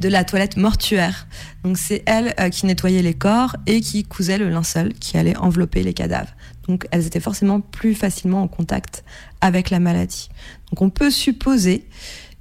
[0.00, 1.26] de la toilette mortuaire.
[1.64, 5.36] Donc c'est elles euh, qui nettoyaient les corps et qui cousaient le linceul qui allait
[5.36, 6.32] envelopper les cadavres.
[6.66, 9.04] Donc elles étaient forcément plus facilement en contact
[9.40, 10.28] avec la maladie.
[10.70, 11.86] Donc on peut supposer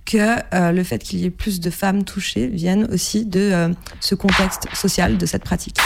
[0.05, 3.69] que euh, le fait qu'il y ait plus de femmes touchées vienne aussi de euh,
[3.99, 5.77] ce contexte social de cette pratique.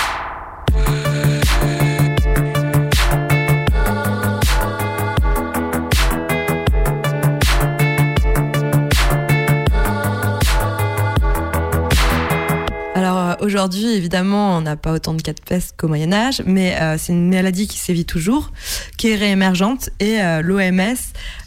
[13.42, 17.00] Aujourd'hui, évidemment, on n'a pas autant de cas de peste qu'au Moyen Âge, mais euh,
[17.00, 18.52] c'est une maladie qui sévit toujours,
[19.00, 20.96] qui est réémergente, et euh, l'OMS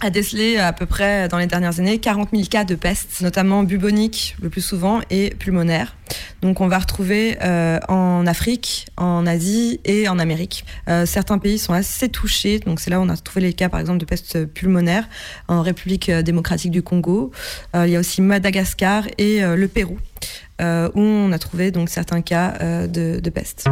[0.00, 3.62] a décelé à peu près dans les dernières années 40 000 cas de peste, notamment
[3.62, 5.94] bubonique le plus souvent et pulmonaire.
[6.42, 10.64] Donc on va retrouver euh, en Afrique, en Asie et en Amérique.
[11.06, 13.80] Certains pays sont assez touchés, donc c'est là où on a trouvé les cas par
[13.80, 15.08] exemple de peste pulmonaire
[15.48, 17.30] en République démocratique du Congo.
[17.74, 19.98] Il y a aussi Madagascar et le Pérou,
[20.94, 23.66] où on a trouvé donc certains cas euh, de, de peste.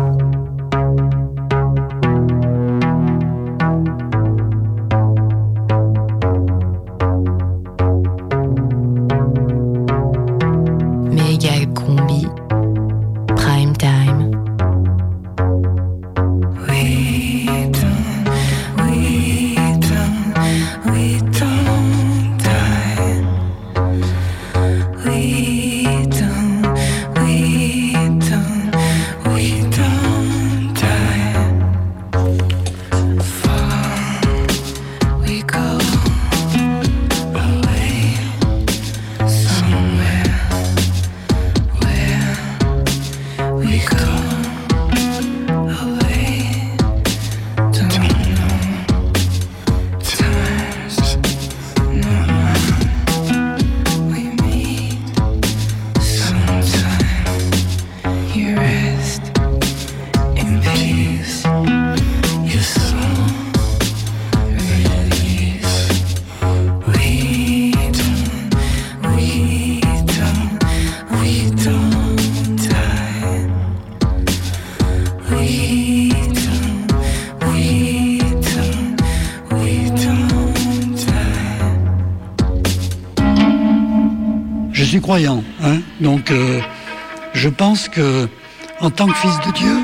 [88.80, 89.76] En tant que fils de Dieu,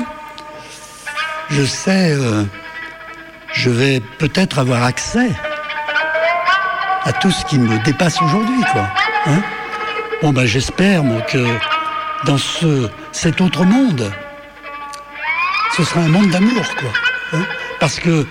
[1.49, 2.43] je sais, euh,
[3.53, 5.29] je vais peut-être avoir accès
[7.05, 9.41] à tout ce qui me dépasse aujourd'hui, hein.
[10.21, 11.45] Bon ben j'espère que
[12.25, 14.11] dans ce cet autre monde,
[15.77, 16.89] ce sera un monde d'amour, quoi.
[17.33, 17.45] hein.
[17.79, 18.25] Parce que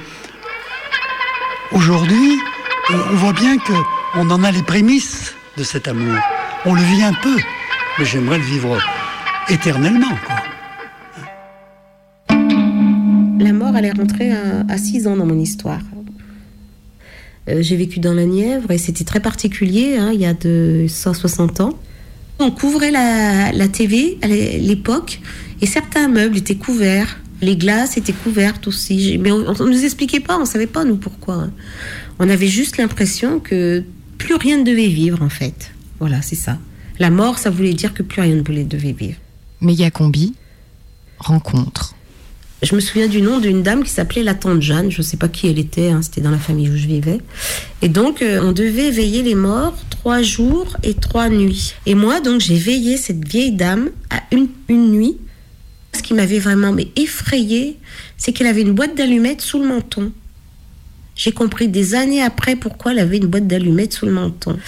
[1.72, 2.38] aujourd'hui,
[2.90, 3.72] on voit bien que
[4.14, 6.18] on en a les prémices de cet amour.
[6.66, 7.36] On le vit un peu,
[7.98, 8.78] mais j'aimerais le vivre
[9.50, 10.16] éternellement.
[13.40, 15.80] La mort, elle est rentrée à 6 ans dans mon histoire.
[17.48, 20.86] Euh, J'ai vécu dans la Nièvre et c'était très particulier, hein, il y a de
[20.88, 21.78] 160 ans.
[22.40, 25.20] On couvrait la, la TV à l'é- l'époque
[25.60, 27.18] et certains meubles étaient couverts.
[27.40, 29.16] Les glaces étaient couvertes aussi.
[29.18, 31.34] Mais on ne nous expliquait pas, on ne savait pas nous pourquoi.
[31.34, 31.50] hein.
[32.18, 33.82] On avait juste l'impression que
[34.18, 35.70] plus rien ne devait vivre en fait.
[36.00, 36.58] Voilà, c'est ça.
[36.98, 39.16] La mort, ça voulait dire que plus rien ne devait vivre.
[39.60, 40.34] Méga combi.
[41.18, 41.94] Rencontre.
[42.62, 44.90] Je me souviens du nom d'une dame qui s'appelait la tante Jeanne.
[44.90, 47.18] Je ne sais pas qui elle était, hein, c'était dans la famille où je vivais.
[47.82, 51.74] Et donc, euh, on devait veiller les morts trois jours et trois nuits.
[51.86, 55.18] Et moi, donc, j'ai veillé cette vieille dame à une, une nuit.
[55.92, 57.78] Ce qui m'avait vraiment mais effrayée,
[58.16, 60.12] c'est qu'elle avait une boîte d'allumettes sous le menton.
[61.14, 64.58] J'ai compris des années après pourquoi elle avait une boîte d'allumettes sous le menton.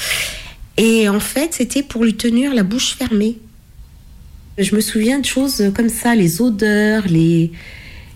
[0.77, 3.39] Et en fait, c'était pour lui tenir la bouche fermée.
[4.61, 7.51] Je me souviens de choses comme ça, les odeurs, les,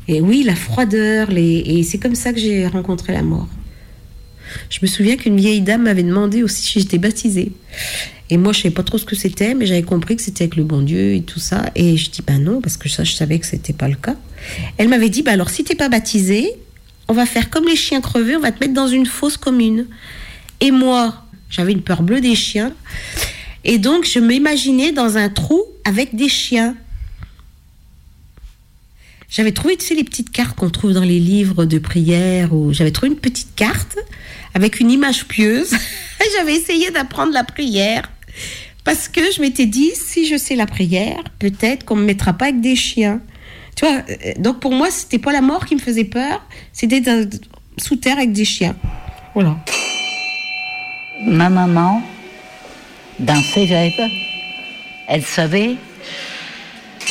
[0.08, 3.48] et oui, la froideur, et c'est comme ça que j'ai rencontré la mort.
[4.68, 7.52] Je me souviens qu'une vieille dame m'avait demandé aussi si j'étais baptisée.
[8.30, 10.56] Et moi, je savais pas trop ce que c'était, mais j'avais compris que c'était avec
[10.56, 11.70] le bon Dieu et tout ça.
[11.74, 14.16] Et je dis, ben non, parce que ça, je savais que c'était pas le cas.
[14.76, 16.52] Elle m'avait dit, ben alors, si t'es pas baptisée,
[17.08, 19.86] on va faire comme les chiens crevés, on va te mettre dans une fosse commune.
[20.60, 22.72] Et moi, j'avais une peur bleue des chiens.
[23.64, 26.76] Et donc, je m'imaginais dans un trou avec des chiens.
[29.28, 32.72] J'avais trouvé, tu sais, les petites cartes qu'on trouve dans les livres de prière, ou
[32.72, 33.98] j'avais trouvé une petite carte
[34.54, 35.74] avec une image pieuse.
[36.36, 38.10] j'avais essayé d'apprendre la prière
[38.84, 42.46] parce que je m'étais dit, si je sais la prière, peut-être qu'on me mettra pas
[42.46, 43.20] avec des chiens.
[43.76, 47.02] Tu vois, euh, donc pour moi, c'était pas la mort qui me faisait peur, c'était
[47.78, 48.76] sous terre avec des chiens.
[49.34, 49.58] Voilà.
[51.26, 52.02] Ma maman,
[53.18, 54.10] dans ses rêves,
[55.08, 55.76] elle savait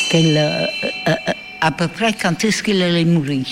[0.10, 0.66] qu'elle, euh,
[1.08, 1.16] euh,
[1.62, 3.46] à peu près quand est-ce qu'elle allait mourir.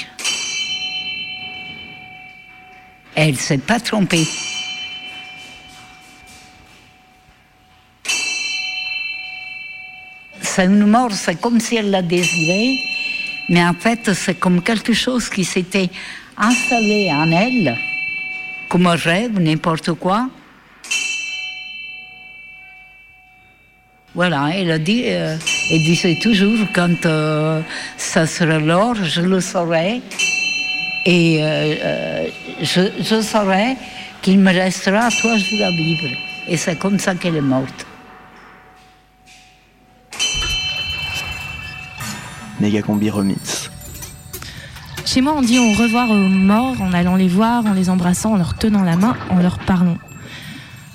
[3.15, 4.25] Elle ne s'est pas trompée.
[10.41, 12.77] C'est une mort, c'est comme si elle l'a désiré,
[13.49, 15.89] mais en fait, c'est comme quelque chose qui s'était
[16.37, 17.77] installé en elle,
[18.67, 20.29] comme un rêve, n'importe quoi.
[24.13, 25.37] Voilà, elle a dit, euh,
[25.69, 27.61] Il disait toujours, quand euh,
[27.95, 30.01] ça sera l'or, je le saurai.
[31.05, 32.27] Et euh, euh,
[32.61, 33.77] je, je saurai
[34.21, 36.09] qu'il me restera trois jours à vivre.
[36.47, 37.85] Et c'est comme ça qu'elle est morte.
[42.59, 43.71] Megacombi Remix.
[45.05, 48.33] Chez moi, on dit au revoir aux morts en allant les voir, en les embrassant,
[48.33, 49.97] en leur tenant la main, en leur parlant.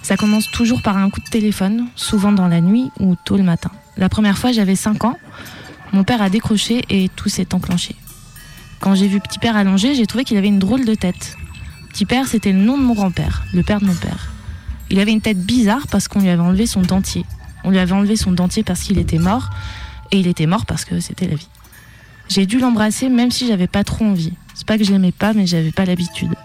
[0.06, 3.42] Ça commence toujours par un coup de téléphone, souvent dans la nuit ou tôt le
[3.42, 3.72] matin.
[3.96, 5.18] La première fois, j'avais 5 ans.
[5.92, 7.96] Mon père a décroché et tout s'est enclenché.
[8.78, 11.36] Quand j'ai vu Petit Père allongé, j'ai trouvé qu'il avait une drôle de tête.
[11.88, 14.30] Petit Père, c'était le nom de mon grand-père, le père de mon père.
[14.90, 17.24] Il avait une tête bizarre parce qu'on lui avait enlevé son dentier.
[17.64, 19.50] On lui avait enlevé son dentier parce qu'il était mort,
[20.12, 21.48] et il était mort parce que c'était la vie.
[22.28, 24.34] J'ai dû l'embrasser même si j'avais pas trop envie.
[24.54, 26.36] C'est pas que je l'aimais pas, mais j'avais pas l'habitude.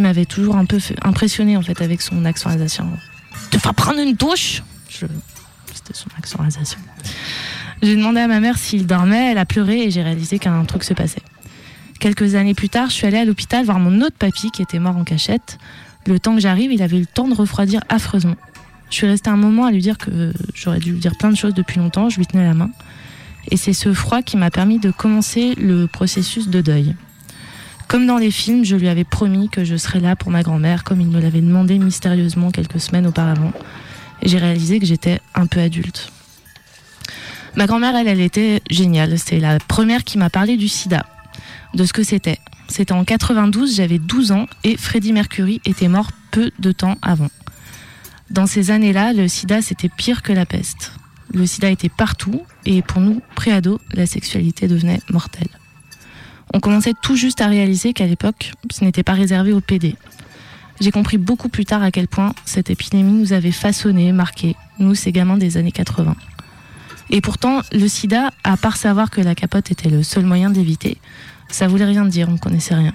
[0.00, 2.88] M'avait toujours un peu impressionné en fait avec son accent alsacien.
[3.50, 6.78] Tu vas prendre une douche C'était son accent alsacien.
[7.82, 10.84] J'ai demandé à ma mère s'il dormait, elle a pleuré et j'ai réalisé qu'un truc
[10.84, 11.22] se passait.
[11.98, 14.78] Quelques années plus tard, je suis allée à l'hôpital voir mon autre papy qui était
[14.78, 15.58] mort en cachette.
[16.06, 18.36] Le temps que j'arrive, il avait eu le temps de refroidir affreusement.
[18.90, 21.36] Je suis restée un moment à lui dire que j'aurais dû lui dire plein de
[21.36, 22.70] choses depuis longtemps, je lui tenais la main.
[23.50, 26.94] Et c'est ce froid qui m'a permis de commencer le processus de deuil.
[27.92, 30.82] Comme dans les films, je lui avais promis que je serais là pour ma grand-mère,
[30.82, 33.52] comme il me l'avait demandé mystérieusement quelques semaines auparavant.
[34.22, 36.10] Et j'ai réalisé que j'étais un peu adulte.
[37.54, 39.18] Ma grand-mère, elle, elle était géniale.
[39.18, 41.04] C'est la première qui m'a parlé du sida,
[41.74, 42.38] de ce que c'était.
[42.66, 47.28] C'était en 92, j'avais 12 ans et Freddie Mercury était mort peu de temps avant.
[48.30, 50.92] Dans ces années-là, le sida, c'était pire que la peste.
[51.34, 55.50] Le sida était partout et pour nous, préados, la sexualité devenait mortelle.
[56.54, 59.96] On commençait tout juste à réaliser qu'à l'époque, ce n'était pas réservé aux PD.
[60.80, 64.94] J'ai compris beaucoup plus tard à quel point cette épidémie nous avait façonnés, marqués, nous
[64.94, 66.14] ces gamins des années 80.
[67.10, 70.98] Et pourtant, le sida, à part savoir que la capote était le seul moyen d'éviter,
[71.48, 72.94] ça voulait rien dire, on ne connaissait rien.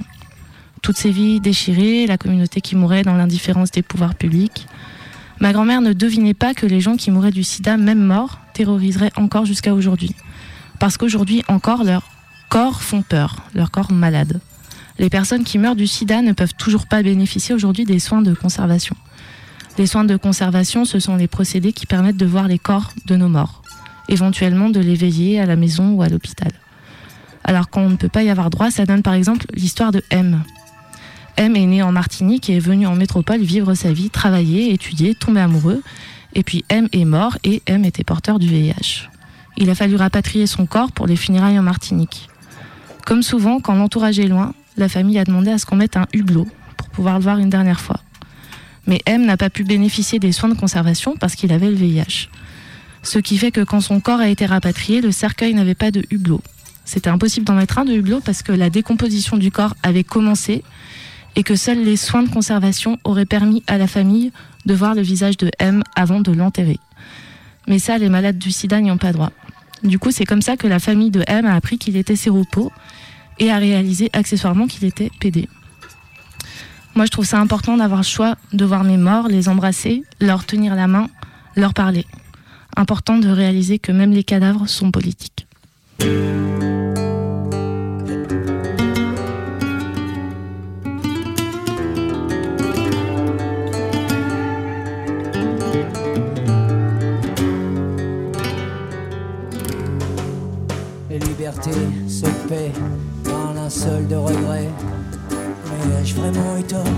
[0.81, 4.67] Toutes ces vies déchirées, la communauté qui mourait dans l'indifférence des pouvoirs publics.
[5.39, 9.11] Ma grand-mère ne devinait pas que les gens qui mouraient du sida, même morts, terroriseraient
[9.15, 10.11] encore jusqu'à aujourd'hui.
[10.79, 12.09] Parce qu'aujourd'hui encore, leurs
[12.49, 14.39] corps font peur, leurs corps malades.
[14.99, 18.33] Les personnes qui meurent du sida ne peuvent toujours pas bénéficier aujourd'hui des soins de
[18.33, 18.95] conservation.
[19.77, 23.15] Les soins de conservation, ce sont les procédés qui permettent de voir les corps de
[23.15, 23.61] nos morts,
[24.09, 26.51] éventuellement de les veiller à la maison ou à l'hôpital.
[27.43, 30.01] Alors quand on ne peut pas y avoir droit, ça donne par exemple l'histoire de
[30.09, 30.41] M.
[31.37, 35.13] M est né en Martinique et est venu en métropole vivre sa vie, travailler, étudier,
[35.13, 35.83] tomber amoureux.
[36.33, 39.09] Et puis M est mort et M était porteur du VIH.
[39.57, 42.27] Il a fallu rapatrier son corps pour les funérailles en Martinique.
[43.07, 46.07] Comme souvent, quand l'entourage est loin, la famille a demandé à ce qu'on mette un
[46.11, 46.45] hublot
[46.75, 48.01] pour pouvoir le voir une dernière fois.
[48.85, 52.27] Mais M n'a pas pu bénéficier des soins de conservation parce qu'il avait le VIH.
[53.03, 56.03] Ce qui fait que quand son corps a été rapatrié, le cercueil n'avait pas de
[56.11, 56.41] hublot.
[56.83, 60.65] C'était impossible d'en mettre un de hublot parce que la décomposition du corps avait commencé
[61.37, 64.33] et que seuls les soins de conservation auraient permis à la famille
[64.65, 66.79] de voir le visage de M avant de l'enterrer.
[67.69, 69.31] Mais ça, les malades du sida n'y ont pas droit.
[69.83, 72.71] Du coup, c'est comme ça que la famille de M a appris qu'il était séropo
[73.39, 75.47] et a réalisé accessoirement qu'il était PD.
[76.95, 80.45] Moi, je trouve ça important d'avoir le choix de voir mes morts, les embrasser, leur
[80.45, 81.07] tenir la main,
[81.55, 82.05] leur parler.
[82.75, 85.45] Important de réaliser que même les cadavres sont politiques.
[101.09, 101.71] Les libertés
[102.07, 102.25] se
[103.68, 104.70] un seul de regret.
[105.65, 106.93] Mais ai-je vraiment eu tort?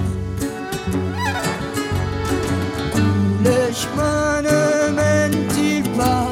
[3.44, 4.62] Les chemins ne
[5.00, 6.28] mènent-ils pas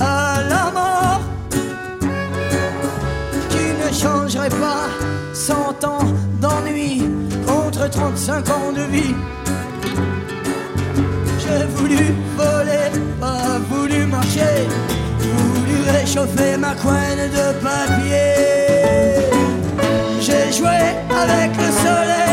[0.00, 1.20] à la mort?
[3.50, 4.86] Qui ne changerait pas
[5.34, 6.06] 100 ans
[6.40, 7.02] d'ennui
[7.46, 9.14] contre 35 ans de vie?
[11.42, 12.02] J'ai voulu
[12.38, 12.90] voler,
[13.20, 14.66] pas voulu marcher
[15.20, 18.67] voulu réchauffer ma couenne de papier.
[20.50, 20.66] Joué
[21.10, 22.27] avec le soleil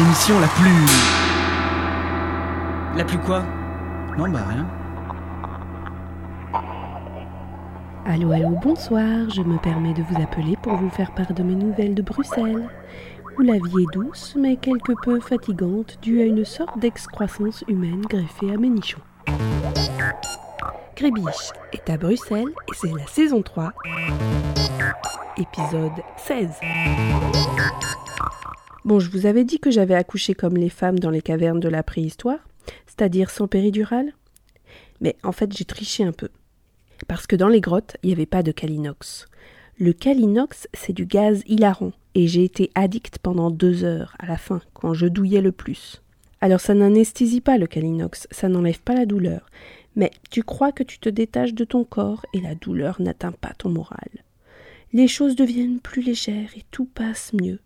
[0.00, 0.86] l'émission la plus.
[2.96, 3.42] La plus quoi?
[4.16, 4.66] Non, bah rien.
[8.06, 9.28] Allô, allô, bonsoir.
[9.28, 12.68] Je me permets de vous appeler pour vous faire part de mes nouvelles de Bruxelles,
[13.38, 18.02] où la vie est douce, mais quelque peu fatigante, due à une sorte d'excroissance humaine
[18.08, 19.02] greffée à mes nichons.
[20.96, 23.72] Grébiche est à Bruxelles et c'est la saison 3,
[25.36, 26.48] épisode 16.
[28.90, 31.68] Bon, je vous avais dit que j'avais accouché comme les femmes dans les cavernes de
[31.68, 32.40] la préhistoire,
[32.88, 34.12] c'est-à-dire sans péridurale.
[35.00, 36.28] Mais en fait, j'ai triché un peu.
[37.06, 39.26] Parce que dans les grottes, il n'y avait pas de calinox.
[39.78, 44.36] Le calinox, c'est du gaz hilarant, et j'ai été addict pendant deux heures à la
[44.36, 46.02] fin, quand je douillais le plus.
[46.40, 49.46] Alors ça n'anesthésie pas le calinox, ça n'enlève pas la douleur,
[49.94, 53.54] mais tu crois que tu te détaches de ton corps et la douleur n'atteint pas
[53.56, 54.10] ton moral.
[54.92, 57.60] Les choses deviennent plus légères et tout passe mieux.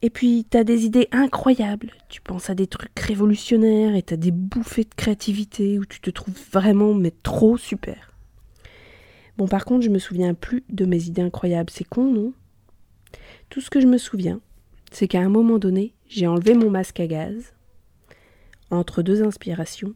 [0.00, 1.92] Et puis, t'as des idées incroyables.
[2.08, 6.10] Tu penses à des trucs révolutionnaires et t'as des bouffées de créativité où tu te
[6.10, 8.12] trouves vraiment, mais trop super.
[9.36, 11.70] Bon, par contre, je me souviens plus de mes idées incroyables.
[11.70, 12.32] C'est con, non?
[13.50, 14.40] Tout ce que je me souviens,
[14.92, 17.54] c'est qu'à un moment donné, j'ai enlevé mon masque à gaz,
[18.70, 19.94] entre deux inspirations,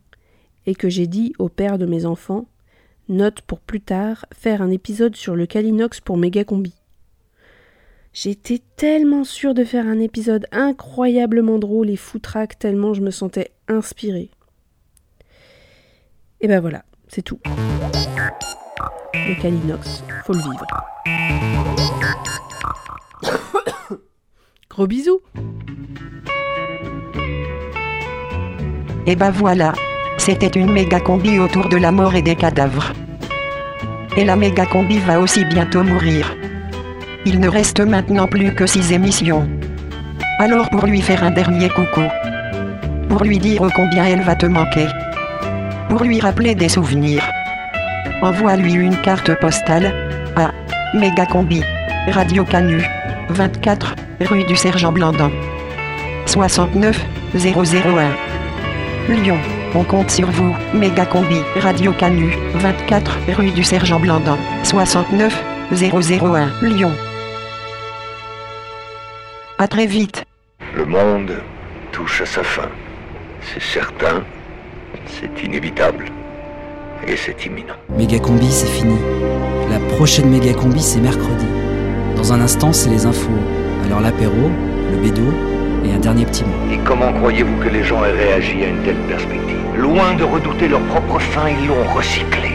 [0.66, 2.46] et que j'ai dit au père de mes enfants
[3.08, 6.72] Note pour plus tard, faire un épisode sur le Calinox pour méga combi.
[8.14, 13.52] J'étais tellement sûre de faire un épisode incroyablement drôle et foutraque tellement je me sentais
[13.68, 14.30] inspirée.
[16.42, 17.38] Et ben voilà, c'est tout.
[19.14, 20.66] Le Calinox, faut le vivre.
[24.68, 25.20] Gros bisous
[29.06, 29.72] Et bah voilà,
[30.18, 32.92] c'était une méga combi autour de la mort et des cadavres.
[34.18, 36.36] Et la méga combi va aussi bientôt mourir.
[37.24, 39.48] Il ne reste maintenant plus que six émissions.
[40.40, 42.02] Alors pour lui faire un dernier coucou.
[43.08, 44.88] Pour lui dire combien elle va te manquer.
[45.88, 47.22] Pour lui rappeler des souvenirs.
[48.22, 49.94] Envoie-lui une carte postale
[50.34, 50.50] à
[50.94, 51.62] Mégacombi,
[52.08, 52.82] Radio Canu,
[53.28, 55.30] 24, rue du Sergent Blandan.
[56.26, 56.98] 69
[57.36, 59.14] 001.
[59.14, 59.38] Lyon,
[59.76, 60.54] on compte sur vous.
[60.74, 64.38] Mégacombi, Radio Canu, 24, rue du Sergent Blandan.
[64.64, 66.48] 69 001.
[66.62, 66.90] Lyon.
[69.62, 70.24] À très vite.
[70.74, 71.34] Le monde
[71.92, 72.68] touche à sa fin.
[73.42, 74.24] C'est certain,
[75.06, 76.06] c'est inévitable
[77.06, 77.76] et c'est imminent.
[77.96, 78.96] Méga Combi, c'est fini.
[79.70, 81.46] La prochaine Méga Combi, c'est mercredi.
[82.16, 83.30] Dans un instant, c'est les infos.
[83.86, 84.50] Alors l'apéro,
[84.90, 85.32] le bédo
[85.84, 86.72] et un dernier petit mot.
[86.72, 89.60] Et comment croyez-vous que les gens aient réagi à une telle perspective?
[89.76, 92.50] Loin de redouter leur propre fin, ils l'ont recyclé.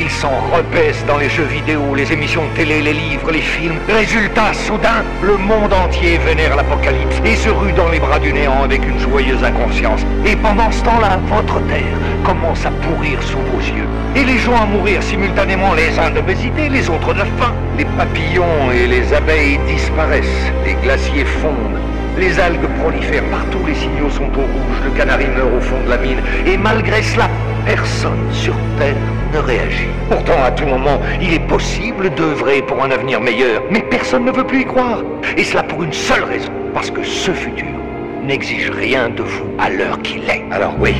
[0.00, 3.78] Ils s'en repaissent dans les jeux vidéo, les émissions de télé, les livres, les films.
[3.88, 8.62] Résultat, soudain, le monde entier vénère l'apocalypse et se rue dans les bras du néant
[8.62, 10.02] avec une joyeuse inconscience.
[10.24, 13.88] Et pendant ce temps-là, votre terre commence à pourrir sous vos yeux.
[14.14, 17.52] Et les gens à mourir simultanément, les uns d'obésité, les autres de faim.
[17.76, 21.80] Les papillons et les abeilles disparaissent, les glaciers fondent.
[22.16, 25.90] Les algues prolifèrent partout, les signaux sont au rouge, le canari meurt au fond de
[25.90, 26.18] la mine.
[26.46, 27.28] Et malgré cela,
[27.68, 28.96] personne sur Terre
[29.34, 29.90] ne réagit.
[30.08, 34.32] Pourtant, à tout moment, il est possible d'œuvrer pour un avenir meilleur, mais personne ne
[34.32, 35.02] veut plus y croire.
[35.36, 37.76] Et cela pour une seule raison, parce que ce futur
[38.24, 40.44] n'exige rien de vous à l'heure qu'il est.
[40.50, 40.94] Alors oui,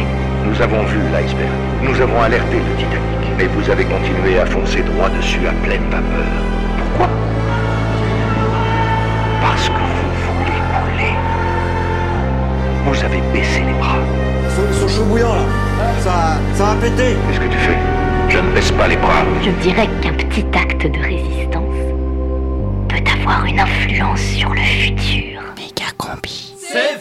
[0.45, 4.83] nous avons vu l'iceberg, nous avons alerté le Titanic, mais vous avez continué à foncer
[4.83, 6.35] droit dessus à pleine vapeur.
[6.77, 7.09] Pourquoi?
[9.41, 11.15] Parce que vous voulez couler.
[12.85, 14.03] Vous avez baissé les bras.
[14.71, 15.68] Ils sont.
[16.01, 17.17] Ça, ça va péter.
[17.29, 17.77] Qu'est-ce que tu fais?
[18.29, 19.25] Je ne baisse pas les bras.
[19.43, 21.75] Je dirais qu'un petit acte de résistance
[22.89, 25.41] peut avoir une influence sur le futur.
[25.57, 26.55] Méga combi.
[26.59, 26.99] C'est